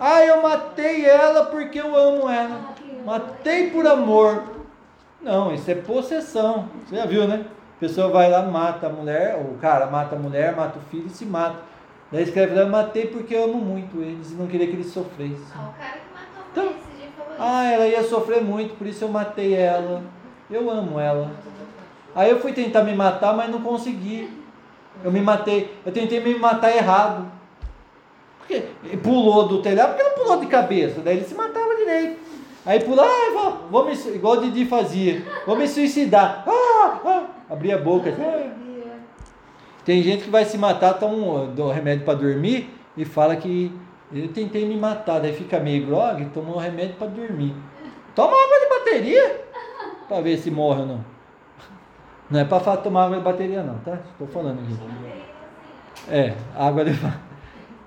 [0.00, 2.74] Ah, eu matei ela porque eu amo ela.
[3.04, 4.44] Matei por amor.
[5.20, 6.70] Não, isso é possessão.
[6.86, 7.44] Você já viu, né?
[7.76, 11.06] A pessoa vai lá, mata a mulher, o cara mata a mulher, mata o filho
[11.06, 11.56] e se mata.
[12.10, 15.36] Daí escreve lá, matei porque eu amo muito eles e não queria que eles sofressem.
[15.54, 18.86] Ah, o cara que matou então, esse dia falou Ah, ela ia sofrer muito, por
[18.86, 20.02] isso eu matei ela.
[20.50, 21.30] Eu amo ela.
[22.14, 24.32] Aí eu fui tentar me matar, mas não consegui.
[25.04, 25.78] Eu me matei.
[25.84, 27.39] Eu tentei me matar errado
[29.02, 32.18] pulou do telhado, porque não pulou de cabeça, daí ele se matava direito.
[32.64, 36.44] Aí pulou, ah, vou, vou me, igual o Didi fazia, vou me suicidar.
[36.46, 38.14] Ah, ah, abria a boca.
[38.18, 38.50] Ah.
[39.84, 43.72] Tem gente que vai se matar, toma um remédio para dormir e fala que
[44.12, 47.54] eu tentei me matar, daí fica meio grog, toma um remédio para dormir.
[48.14, 49.40] Toma água de bateria
[50.08, 51.04] para ver se morre ou não.
[52.30, 53.98] Não é para tomar água de bateria não, tá?
[54.12, 54.78] Estou falando aqui.
[56.08, 57.29] É, água de bateria.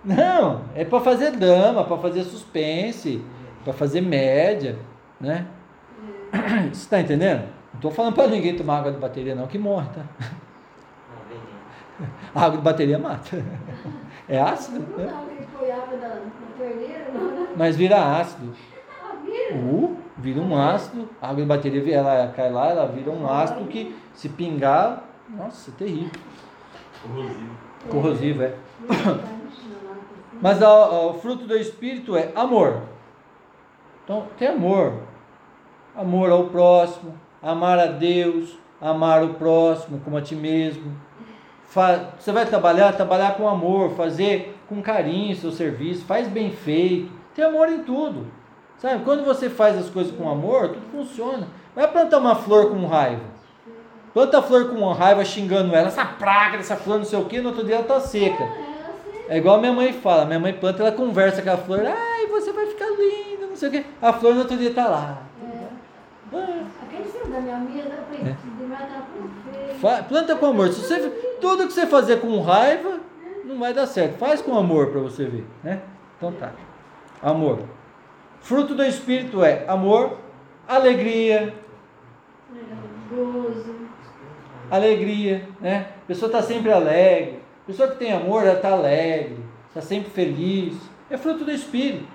[0.03, 3.23] Não, é para fazer dama, para fazer suspense,
[3.63, 4.77] para fazer média,
[5.19, 5.47] né?
[6.71, 7.43] Você está entendendo?
[7.71, 10.03] Não estou falando para ninguém tomar água de bateria não, que morre, tá?
[12.35, 13.43] A água de bateria mata.
[14.27, 14.79] É ácido?
[14.97, 15.13] Né?
[17.55, 18.53] Mas vira ácido.
[19.51, 21.09] Uh, vira um ácido.
[21.21, 25.71] A água de bateria, ela cai lá, ela vira um ácido que se pingar, nossa,
[25.71, 26.11] é terrível.
[27.03, 27.57] Corrosivo.
[27.89, 28.55] Corrosivo, é.
[30.43, 32.81] Mas o fruto do Espírito é amor.
[34.03, 34.95] Então, tem amor.
[35.95, 40.91] Amor ao próximo, amar a Deus, amar o próximo como a ti mesmo.
[42.19, 47.09] Você vai trabalhar, trabalhar com amor, fazer com carinho seu serviço, faz bem feito.
[47.33, 48.27] Tem amor em tudo.
[48.79, 49.01] Sabe?
[49.05, 51.47] Quando você faz as coisas com amor, tudo funciona.
[51.73, 53.23] Vai plantar uma flor com raiva.
[54.13, 57.39] Planta a flor com raiva xingando ela, essa praga dessa flor, não sei o que,
[57.39, 58.43] no outro dia ela está seca.
[59.27, 62.27] É igual a minha mãe fala, minha mãe planta, ela conversa com a flor, ai,
[62.27, 63.85] você vai ficar linda, não sei o quê.
[64.01, 65.23] A flor no outro dia tá lá.
[65.41, 66.63] É.
[66.81, 67.83] Aquele céu da minha amiga,
[69.89, 70.01] é.
[70.03, 70.69] planta com amor.
[70.69, 71.09] Se você,
[71.39, 72.99] tudo que você fazer com raiva,
[73.45, 74.17] não vai dar certo.
[74.17, 75.81] Faz com amor para você ver, né?
[76.17, 76.51] Então tá.
[77.21, 77.59] Amor.
[78.41, 80.17] Fruto do Espírito é amor,
[80.67, 81.53] alegria,
[83.09, 83.75] Gozo.
[84.69, 85.87] alegria, né?
[86.03, 87.42] A pessoa está sempre alegre.
[87.65, 89.37] Pessoa que tem amor, ela está alegre,
[89.69, 90.75] está sempre feliz.
[91.09, 92.07] É fruto do Espírito.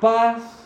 [0.00, 0.58] Paz.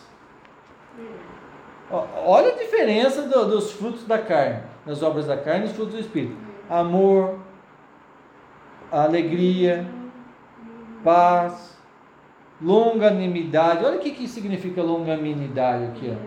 [2.25, 5.93] Olha a diferença do- dos frutos da carne, das obras da carne e dos frutos
[5.93, 6.35] do Espírito.
[6.69, 7.37] Amor,
[8.91, 9.85] alegria,
[11.03, 11.77] paz,
[12.59, 13.85] longanimidade.
[13.85, 16.17] Olha o que, que significa longanimidade aqui.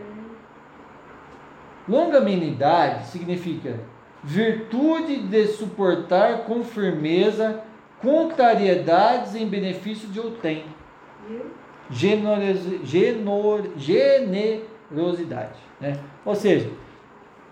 [1.88, 3.80] Longanimidade significa
[4.22, 7.62] virtude de suportar com firmeza
[8.02, 10.64] contrariedades em benefício de outrem.
[11.90, 15.58] Generosi- genor- generosidade.
[15.80, 15.98] Né?
[16.24, 16.70] Ou seja,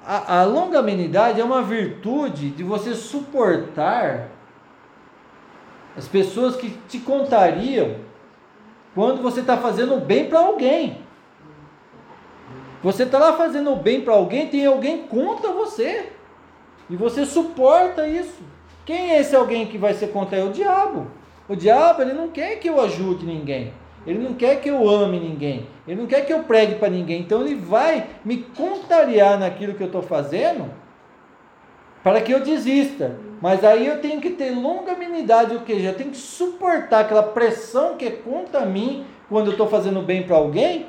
[0.04, 4.28] a, a longanimidade é uma virtude de você suportar
[5.96, 7.96] as pessoas que te contariam
[8.94, 11.00] quando você está fazendo bem para alguém.
[12.82, 16.12] Você está lá fazendo bem para alguém, tem alguém contra você.
[16.88, 18.42] E você suporta isso.
[18.84, 20.48] Quem é esse alguém que vai ser contra ele?
[20.48, 21.06] O diabo.
[21.48, 23.72] O diabo, ele não quer que eu ajude ninguém.
[24.06, 25.66] Ele não quer que eu ame ninguém.
[25.86, 27.20] Ele não quer que eu pregue para ninguém.
[27.20, 30.70] Então ele vai me contrariar naquilo que eu estou fazendo
[32.04, 33.16] para que eu desista.
[33.40, 37.96] Mas aí eu tenho que ter longanimidade, ou seja, eu tenho que suportar aquela pressão
[37.96, 40.86] que é contra mim quando eu estou fazendo bem para alguém,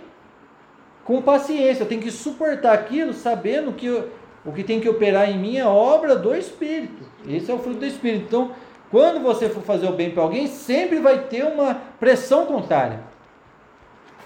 [1.04, 1.84] com paciência.
[1.84, 4.10] Eu tenho que suportar aquilo sabendo que eu-
[4.48, 7.04] o que tem que operar em mim é obra do Espírito.
[7.28, 8.24] Esse é o fruto do Espírito.
[8.28, 8.52] Então,
[8.90, 13.02] quando você for fazer o bem para alguém, sempre vai ter uma pressão contrária.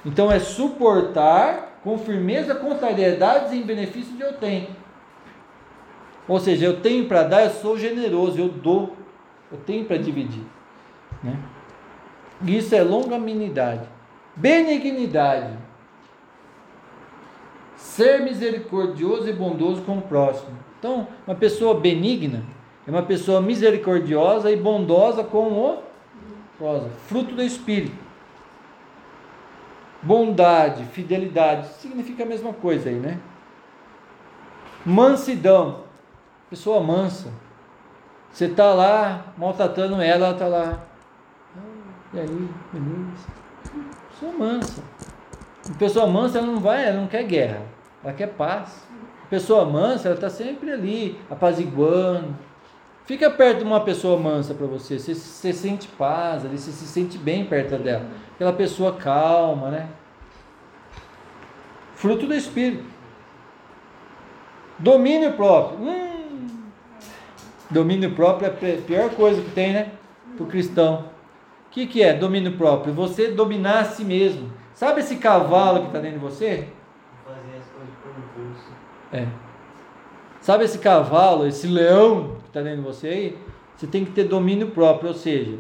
[0.06, 4.68] Então, é suportar com firmeza contrariedades em benefício de eu tenho.
[6.28, 8.96] Ou seja, eu tenho para dar, eu sou generoso, eu dou,
[9.52, 10.44] eu tenho para dividir.
[11.24, 11.36] Né?
[12.46, 13.90] Isso é longanimidade.
[14.36, 15.58] Benignidade.
[17.82, 20.58] Ser misericordioso e bondoso com o próximo.
[20.80, 22.44] Então, uma pessoa benigna
[22.88, 25.84] é uma pessoa misericordiosa e bondosa com o
[26.58, 26.92] próximo.
[27.08, 27.96] Fruto do Espírito.
[30.02, 33.20] Bondade, fidelidade, significa a mesma coisa aí, né?
[34.86, 35.82] Mansidão,
[36.50, 37.32] pessoa mansa.
[38.32, 40.80] Você está lá maltratando ela, ela está lá.
[41.56, 41.60] "Ah,
[42.14, 43.28] E aí, beleza?
[44.10, 44.84] Pessoa mansa.
[45.78, 47.62] Pessoa mansa, ela não vai, ela não quer guerra,
[48.04, 48.88] ela quer paz.
[49.30, 52.36] Pessoa mansa, ela está sempre ali, apaziguando.
[53.06, 56.86] Fica perto de uma pessoa mansa para você, você, você sente paz ali, você se
[56.86, 58.06] sente bem perto dela.
[58.36, 59.90] Aquela pessoa calma, né?
[61.96, 62.84] Fruto do Espírito.
[64.80, 65.80] Domínio próprio.
[65.80, 66.48] Hum,
[67.70, 69.92] domínio próprio é a pior coisa que tem, né?
[70.36, 71.06] Para o cristão.
[71.68, 72.94] O que, que é domínio próprio?
[72.94, 74.52] Você dominar a si mesmo.
[74.74, 76.68] Sabe esse cavalo que está dentro de você?
[77.24, 78.72] Fazer as coisas por impulso.
[79.14, 79.28] É.
[80.40, 83.38] Sabe esse cavalo, esse leão que está dentro de você aí?
[83.76, 85.58] Você tem que ter domínio próprio, ou seja,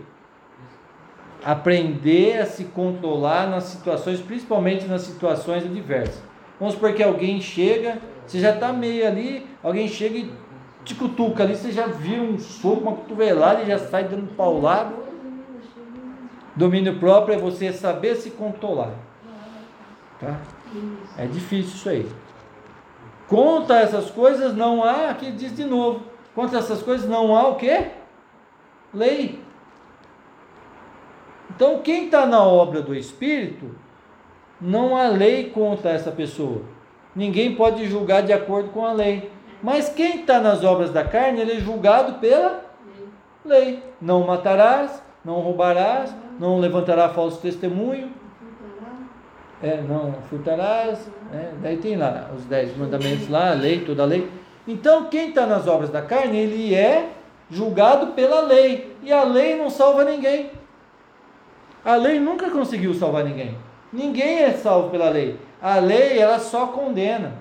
[1.43, 6.21] aprender a se controlar nas situações, principalmente nas situações adversas.
[6.59, 10.31] Vamos supor que alguém chega, você já está meio ali, alguém chega e
[10.83, 14.93] te cutuca ali, você já vira um soco, uma cotovelada e já sai dando paulado.
[16.55, 18.93] Domínio próprio é você saber se controlar.
[20.19, 20.39] Tá?
[21.17, 22.07] É difícil isso aí.
[23.31, 26.01] Contra essas coisas não há, aqui diz de novo,
[26.35, 27.87] contra essas coisas não há o quê?
[28.93, 29.39] Lei.
[31.49, 33.73] Então quem está na obra do Espírito,
[34.59, 36.63] não há lei contra essa pessoa.
[37.15, 39.31] Ninguém pode julgar de acordo com a lei.
[39.63, 42.65] Mas quem está nas obras da carne, ele é julgado pela
[43.45, 43.81] lei.
[44.01, 48.11] Não matarás, não roubarás, não levantará falso testemunho,
[49.61, 51.53] é, não furtarás, né?
[51.61, 54.29] daí tem lá os dez mandamentos lá, a lei, toda a lei.
[54.67, 57.09] Então, quem está nas obras da carne, ele é
[57.49, 58.95] julgado pela lei.
[59.03, 60.51] E a lei não salva ninguém.
[61.83, 63.57] A lei nunca conseguiu salvar ninguém.
[63.91, 65.37] Ninguém é salvo pela lei.
[65.61, 67.33] A lei, ela só condena.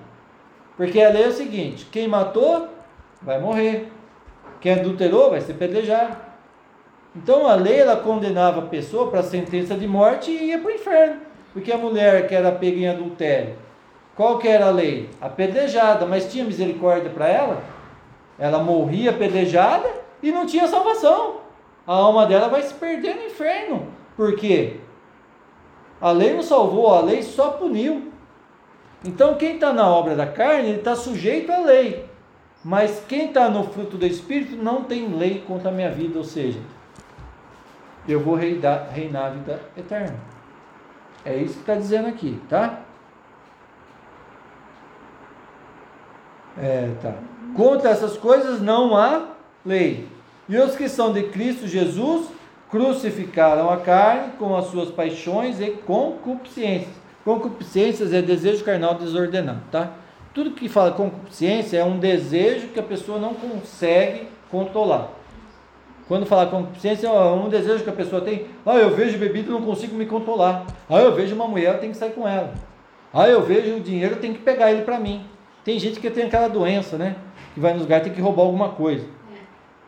[0.75, 2.67] Porque a lei é o seguinte: quem matou,
[3.21, 3.91] vai morrer.
[4.59, 6.17] Quem adulterou, vai ser pedrejado.
[7.15, 10.73] Então a lei, ela condenava a pessoa para sentença de morte e ia para o
[10.73, 11.30] inferno.
[11.53, 13.55] Porque a mulher que era pega em adultério,
[14.15, 15.09] qual que era a lei?
[15.19, 17.63] Apedrejada, mas tinha misericórdia para ela?
[18.37, 19.89] Ela morria apedrejada
[20.21, 21.41] e não tinha salvação.
[21.85, 23.87] A alma dela vai se perder no inferno.
[24.15, 24.77] Por quê?
[25.99, 28.11] A lei não salvou, a lei só puniu.
[29.03, 32.05] Então quem está na obra da carne, ele está sujeito à lei.
[32.63, 36.23] Mas quem está no fruto do Espírito não tem lei contra a minha vida, ou
[36.23, 36.59] seja,
[38.07, 40.30] eu vou reinar, a vida eterna.
[41.23, 42.81] É isso que está dizendo aqui, tá?
[46.57, 47.13] É, tá.
[47.55, 49.27] Contra essas coisas não há
[49.65, 50.07] lei.
[50.49, 52.27] E os que são de Cristo Jesus
[52.69, 56.95] crucificaram a carne com as suas paixões e concupiscências.
[57.23, 59.91] Concupiscências é desejo carnal desordenado, tá?
[60.33, 65.09] Tudo que fala concupiscência é um desejo que a pessoa não consegue controlar.
[66.11, 68.45] Quando fala concupiscência, é um desejo que a pessoa tem.
[68.65, 70.65] Ah, eu vejo bebida e não consigo me controlar.
[70.89, 72.53] Ah, eu vejo uma mulher, eu tenho que sair com ela.
[73.13, 75.25] Ah, eu vejo o dinheiro, eu tenho que pegar ele para mim.
[75.63, 77.15] Tem gente que tem aquela doença, né?
[77.53, 79.05] Que vai nos lugares tem que roubar alguma coisa.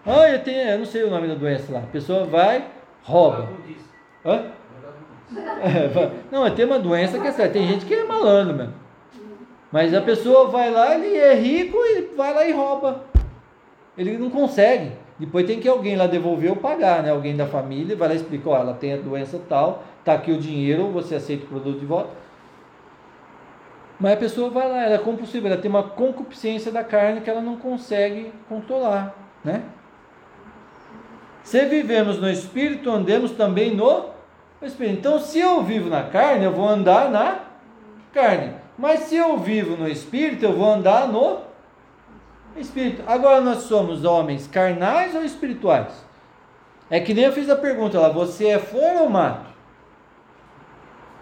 [0.05, 1.79] Ah, eu tenho, eu não sei o nome da doença lá.
[1.79, 2.67] A pessoa vai,
[3.03, 3.49] rouba.
[4.25, 4.45] Hã?
[5.61, 7.51] É, não, tem uma doença que é séria.
[7.51, 8.73] Tem gente que é malandro mesmo.
[9.69, 13.03] Mas a pessoa vai lá, ele é rico e vai lá e rouba.
[13.97, 15.02] Ele não consegue.
[15.23, 17.09] Depois tem que alguém lá devolver ou pagar, né?
[17.09, 20.33] Alguém da família vai lá e explica, ó, ela tem a doença tal, tá aqui
[20.33, 22.09] o dinheiro, você aceita o produto de volta.
[23.97, 27.29] Mas a pessoa vai lá, ela é compulsiva, ela tem uma concupiscência da carne que
[27.29, 29.15] ela não consegue controlar,
[29.45, 29.63] né?
[31.41, 34.09] Se vivemos no Espírito, andemos também no
[34.61, 34.99] Espírito.
[34.99, 37.39] Então, se eu vivo na carne, eu vou andar na
[38.13, 38.55] carne.
[38.77, 41.52] Mas se eu vivo no Espírito, eu vou andar no
[42.55, 43.03] Espírito.
[43.07, 45.93] Agora nós somos homens carnais ou espirituais?
[46.89, 49.51] É que nem eu fiz a pergunta lá: você é fora ou mato?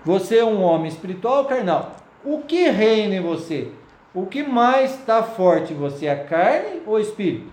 [0.03, 1.95] Você é um homem espiritual ou carnal?
[2.23, 3.71] O que reina em você?
[4.13, 6.07] O que mais está forte em você?
[6.07, 7.51] A carne ou o espírito?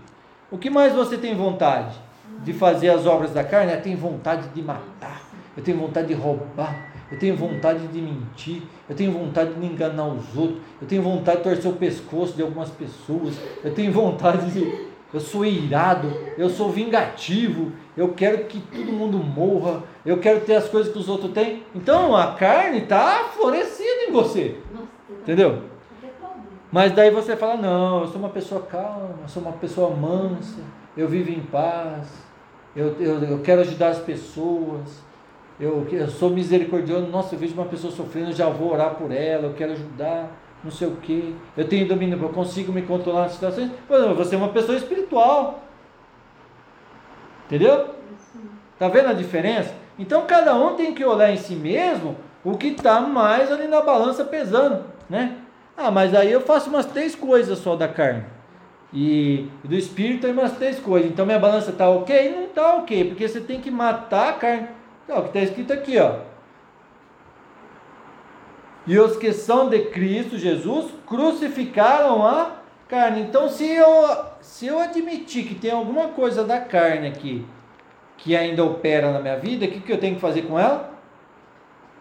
[0.51, 2.09] O que mais você tem vontade?
[2.43, 5.21] de fazer as obras da carne, eu tenho vontade de matar,
[5.55, 10.07] eu tenho vontade de roubar, eu tenho vontade de mentir, eu tenho vontade de enganar
[10.07, 14.51] os outros, eu tenho vontade de torcer o pescoço de algumas pessoas, eu tenho vontade
[14.51, 14.89] de.
[15.11, 16.07] Eu sou irado,
[16.37, 20.99] eu sou vingativo, eu quero que todo mundo morra, eu quero ter as coisas que
[20.99, 21.63] os outros têm.
[21.73, 24.57] Então a carne está florescida em você.
[25.09, 25.63] Entendeu?
[26.71, 30.61] Mas daí você fala: não, eu sou uma pessoa calma, eu sou uma pessoa mansa,
[30.95, 32.07] eu vivo em paz,
[32.75, 35.01] eu, eu, eu quero ajudar as pessoas,
[35.59, 39.11] eu, eu sou misericordioso, nossa, eu vejo uma pessoa sofrendo, eu já vou orar por
[39.11, 40.31] ela, eu quero ajudar,
[40.63, 43.69] não sei o que, eu tenho domínio, eu consigo me controlar nas situações.
[44.17, 45.63] Você é uma pessoa espiritual.
[47.45, 47.89] Entendeu?
[48.77, 49.73] Tá vendo a diferença?
[49.97, 53.81] Então cada um tem que olhar em si mesmo o que está mais ali na
[53.81, 55.37] balança pesando, né?
[55.75, 58.23] Ah, mas aí eu faço umas três coisas só da carne.
[58.93, 61.11] E do espírito tem umas três coisas.
[61.11, 62.31] Então minha balança está ok?
[62.31, 64.67] Não está ok, porque você tem que matar a carne.
[65.09, 66.19] Então, o que está escrito aqui, ó.
[68.85, 72.57] E os que são de Cristo Jesus crucificaram a
[72.87, 73.21] carne.
[73.21, 73.87] Então, se eu,
[74.39, 77.43] se eu admitir que tem alguma coisa da carne aqui
[78.17, 80.91] que ainda opera na minha vida, o que, que eu tenho que fazer com ela?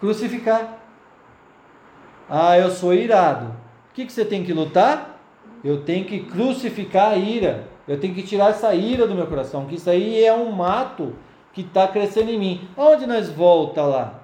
[0.00, 0.76] Crucificar.
[2.28, 3.46] Ah, eu sou irado.
[3.90, 5.18] O que, que você tem que lutar?
[5.64, 7.68] Eu tenho que crucificar a ira.
[7.86, 11.14] Eu tenho que tirar essa ira do meu coração, que isso aí é um mato
[11.52, 12.68] que está crescendo em mim.
[12.76, 14.20] Onde nós volta lá?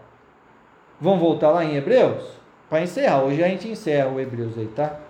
[1.00, 2.24] Vamos voltar lá em Hebreus?
[2.68, 3.22] Para encerrar.
[3.22, 5.00] Hoje a gente encerra o Hebreus aí, tá?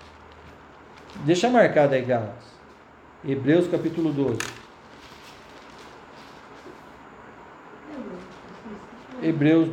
[1.25, 2.55] Deixa marcado aí, Gálatas.
[3.27, 4.39] Hebreus capítulo 12.
[9.23, 9.69] Hebreus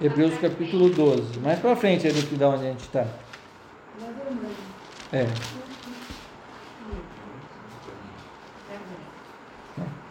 [0.00, 1.40] Hebreus capítulo 12.
[1.40, 3.04] Mais para frente é do que da onde a gente está.
[5.12, 5.26] É.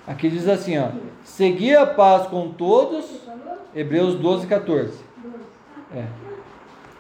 [0.07, 0.89] Aqui diz assim, ó.
[1.23, 3.05] Segui a paz com todos.
[3.75, 4.97] Hebreus 12, 14.
[5.93, 6.05] É.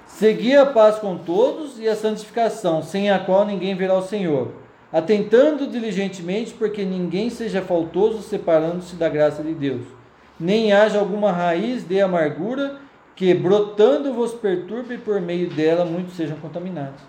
[0.05, 4.51] Segui a paz com todos e a santificação, sem a qual ninguém verá o Senhor.
[4.91, 9.97] Atentando diligentemente, porque ninguém seja faltoso, separando-se da graça de Deus
[10.39, 12.77] nem haja alguma raiz de amargura
[13.15, 17.01] que, brotando, vos perturbe e por meio dela muitos sejam contaminados.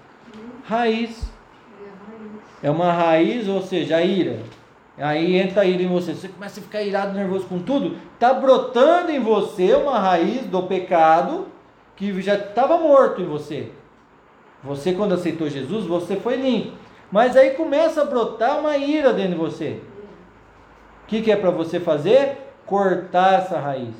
[0.64, 1.30] Raiz.
[2.62, 4.40] É uma raiz, ou seja, a ira.
[4.98, 6.14] Aí entra a ira em você.
[6.14, 7.96] Você começa a ficar irado, nervoso com tudo.
[8.14, 11.46] Está brotando em você uma raiz do pecado
[11.94, 13.70] que já estava morto em você.
[14.62, 16.76] Você, quando aceitou Jesus, você foi limpo.
[17.10, 19.80] Mas aí começa a brotar uma ira dentro de você.
[21.04, 22.48] O que, que é para você fazer?
[22.68, 23.94] cortar essa raiz.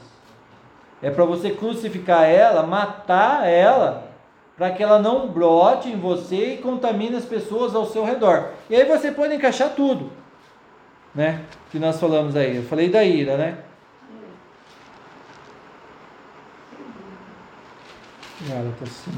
[1.02, 4.08] É para você crucificar ela, matar ela,
[4.56, 8.50] para que ela não brote em você e contamine as pessoas ao seu redor.
[8.68, 10.12] E aí você pode encaixar tudo,
[11.18, 11.40] né?
[11.72, 12.58] Que nós falamos aí.
[12.58, 13.58] Eu falei da ira, né?
[18.48, 19.16] Gálatas 5.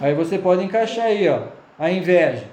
[0.00, 1.40] Aí você pode encaixar aí, ó,
[1.78, 2.46] a inveja.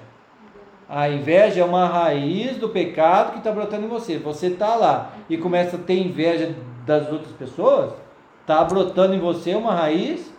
[0.86, 4.18] A inveja é uma raiz do pecado que está brotando em você.
[4.18, 6.54] Você está lá e começa a ter inveja
[6.84, 7.94] das outras pessoas,
[8.42, 10.30] está brotando em você uma raiz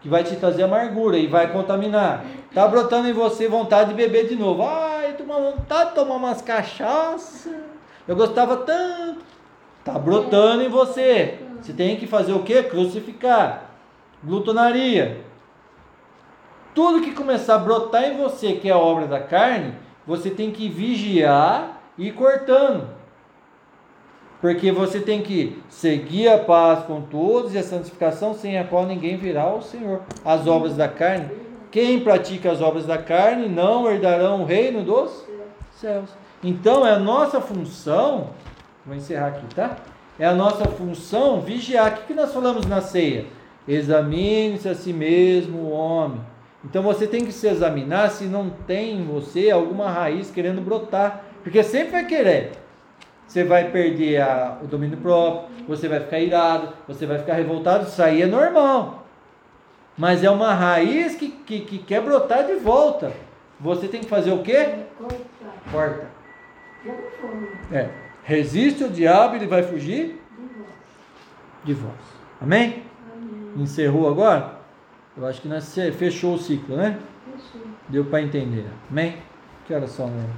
[0.00, 2.24] que vai te trazer amargura e vai contaminar.
[2.48, 4.64] Está brotando em você vontade de beber de novo.
[4.64, 4.89] Tô
[5.30, 7.52] uma vontade de tomar umas cachaças.
[8.06, 9.24] Eu gostava tanto.
[9.78, 11.38] Está brotando em você.
[11.60, 12.62] Você tem que fazer o que?
[12.64, 13.70] Crucificar.
[14.22, 15.24] Glutonaria.
[16.74, 19.74] Tudo que começar a brotar em você, que é obra da carne,
[20.06, 22.88] você tem que vigiar e ir cortando.
[24.40, 28.86] Porque você tem que seguir a paz com todos e a santificação sem a qual
[28.86, 30.00] ninguém virá ao Senhor.
[30.24, 31.49] As obras da carne.
[31.70, 35.24] Quem pratica as obras da carne não herdarão o reino dos
[35.72, 36.10] céus.
[36.42, 38.30] Então é a nossa função,
[38.84, 39.76] vou encerrar aqui, tá?
[40.18, 41.92] É a nossa função vigiar.
[41.92, 43.26] O que, nós falamos na ceia?
[43.68, 46.20] Examine-se a si mesmo, o homem.
[46.64, 51.24] Então você tem que se examinar se não tem em você alguma raiz querendo brotar.
[51.42, 52.52] Porque sempre vai querer.
[53.26, 57.86] Você vai perder a, o domínio próprio, você vai ficar irado, você vai ficar revoltado.
[57.86, 59.06] Isso aí é normal.
[60.00, 63.12] Mas é uma raiz que, que, que quer brotar de volta.
[63.60, 64.86] Você tem que fazer o quê?
[65.70, 66.06] Corta.
[67.70, 67.90] É.
[68.24, 70.18] Resiste o diabo, ele vai fugir
[71.64, 71.92] de vós.
[72.40, 72.82] Amém?
[73.12, 73.62] Amém.
[73.62, 74.60] Encerrou agora?
[75.14, 76.98] Eu acho que nós fechou o ciclo, né?
[77.36, 77.68] Fechou.
[77.86, 78.64] Deu para entender.
[78.90, 79.18] Amém?
[79.66, 80.30] Que horas são, né?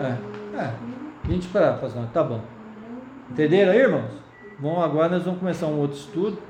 [0.00, 0.74] É, é.
[1.22, 2.04] 20 para fazer.
[2.12, 2.42] Tá bom.
[3.30, 4.10] Entenderam aí, irmãos?
[4.58, 6.49] Bom, agora nós vamos começar um outro estudo.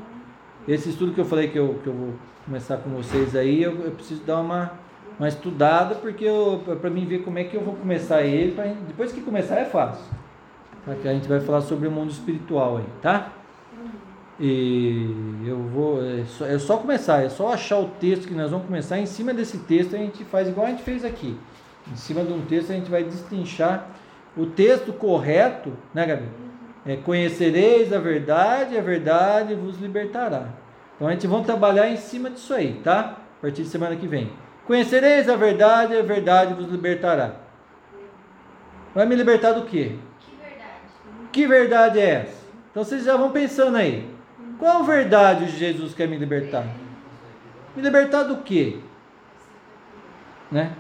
[0.71, 2.15] Esse estudo que eu falei que eu, que eu vou
[2.45, 4.71] começar com vocês aí, eu, eu preciso dar uma,
[5.19, 6.27] uma estudada, porque
[6.81, 8.53] para mim ver como é que eu vou começar ele.
[8.53, 10.05] Pra, depois que começar é fácil.
[10.87, 10.95] Tá?
[10.95, 13.33] Que a gente vai falar sobre o mundo espiritual aí, tá?
[14.39, 16.05] E eu vou.
[16.05, 18.97] É só, é só começar, é só achar o texto que nós vamos começar.
[18.97, 21.37] Em cima desse texto a gente faz igual a gente fez aqui.
[21.91, 23.89] Em cima de um texto a gente vai destrinchar
[24.37, 26.29] o texto correto, né, Gabi?
[26.87, 30.60] É, conhecereis a verdade, a verdade vos libertará.
[31.01, 33.17] Então a gente vai trabalhar em cima disso aí, tá?
[33.39, 34.31] A partir de semana que vem.
[34.67, 37.37] Conhecereis a verdade, a verdade vos libertará.
[38.95, 39.97] Vai me libertar do quê?
[40.21, 40.81] Que verdade?
[41.33, 42.45] Que verdade é essa?
[42.71, 44.15] Então vocês já vão pensando aí.
[44.59, 46.67] Qual verdade Jesus quer me libertar?
[47.75, 48.79] Me libertar do quê?
[50.53, 50.77] Né?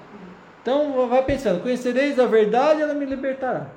[0.60, 3.68] Então vai pensando, conhecereis a verdade, ela me libertará.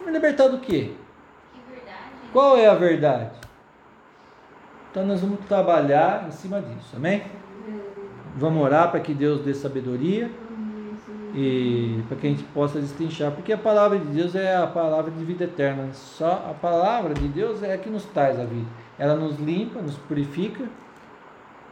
[0.00, 0.94] Me libertar do quê?
[1.52, 2.10] Que verdade?
[2.32, 3.42] Qual é a verdade?
[4.92, 7.22] Então nós vamos trabalhar em cima disso, amém?
[8.36, 10.30] Vamos orar para que Deus dê sabedoria
[11.34, 15.10] e para que a gente possa destrinchar, porque a palavra de Deus é a palavra
[15.10, 15.88] de vida eterna.
[15.94, 18.66] Só a palavra de Deus é a que nos traz a vida.
[18.98, 20.64] Ela nos limpa, nos purifica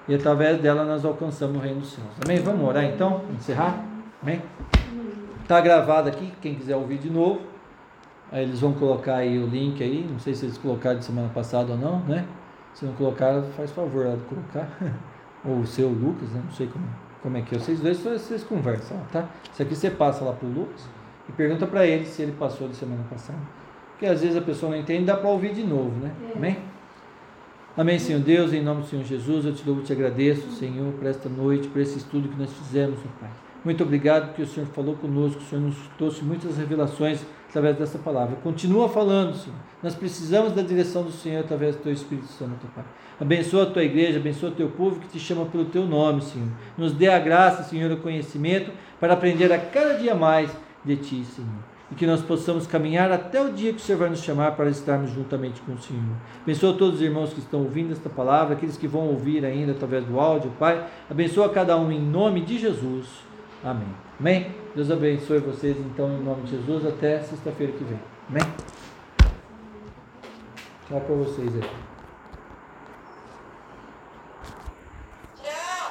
[0.09, 2.09] e através dela nós alcançamos o reino dos céus.
[2.25, 2.39] Amém?
[2.39, 3.85] Vamos orar então, encerrar?
[4.23, 4.41] Amém?
[5.43, 7.43] Está gravado aqui, quem quiser ouvir de novo.
[8.33, 11.29] Aí eles vão colocar aí o link aí, não sei se eles colocaram de semana
[11.35, 12.25] passada ou não, né?
[12.75, 14.69] Se não colocaram, faz favor de colocar.
[15.45, 16.43] ou o seu Lucas, né?
[16.45, 16.87] Não sei como
[17.23, 17.59] como é que é?
[17.59, 19.29] Vocês dois vocês conversam, tá?
[19.53, 20.89] Isso aqui você passa lá pro Lucas
[21.29, 23.39] e pergunta para ele se ele passou de semana passada.
[23.91, 26.13] Porque às vezes a pessoa não entende, dá para ouvir de novo, né?
[26.31, 26.37] É.
[26.37, 26.57] Amém?
[27.77, 30.93] Amém, Senhor Deus, em nome do Senhor Jesus, eu te louvo e te agradeço, Senhor,
[30.95, 33.31] por esta noite, por esse estudo que nós fizemos, Pai.
[33.65, 37.99] Muito obrigado porque o Senhor falou conosco, o Senhor nos trouxe muitas revelações através dessa
[37.99, 38.37] palavra.
[38.43, 39.57] Continua falando, Senhor.
[39.83, 42.85] Nós precisamos da direção do Senhor através do Teu Espírito Santo, Pai.
[43.21, 46.49] Abençoa a Tua igreja, abençoa o Teu povo que te chama pelo Teu nome, Senhor.
[46.79, 50.51] Nos dê a graça, Senhor, o conhecimento para aprender a cada dia mais
[50.85, 51.71] de Ti, Senhor.
[51.91, 54.71] E que nós possamos caminhar até o dia que o Senhor vai nos chamar para
[54.71, 56.03] estarmos juntamente com o Senhor.
[56.43, 60.05] Abençoa todos os irmãos que estão ouvindo esta palavra, aqueles que vão ouvir ainda através
[60.05, 60.87] do áudio, Pai.
[61.11, 63.07] Abençoa cada um em nome de Jesus.
[63.65, 63.89] Amém.
[64.21, 64.60] Amém?
[64.75, 67.99] Deus abençoe vocês, então, em nome de Jesus, até sexta-feira que vem.
[68.29, 68.43] Amém?
[70.87, 71.90] Tchau para vocês aí.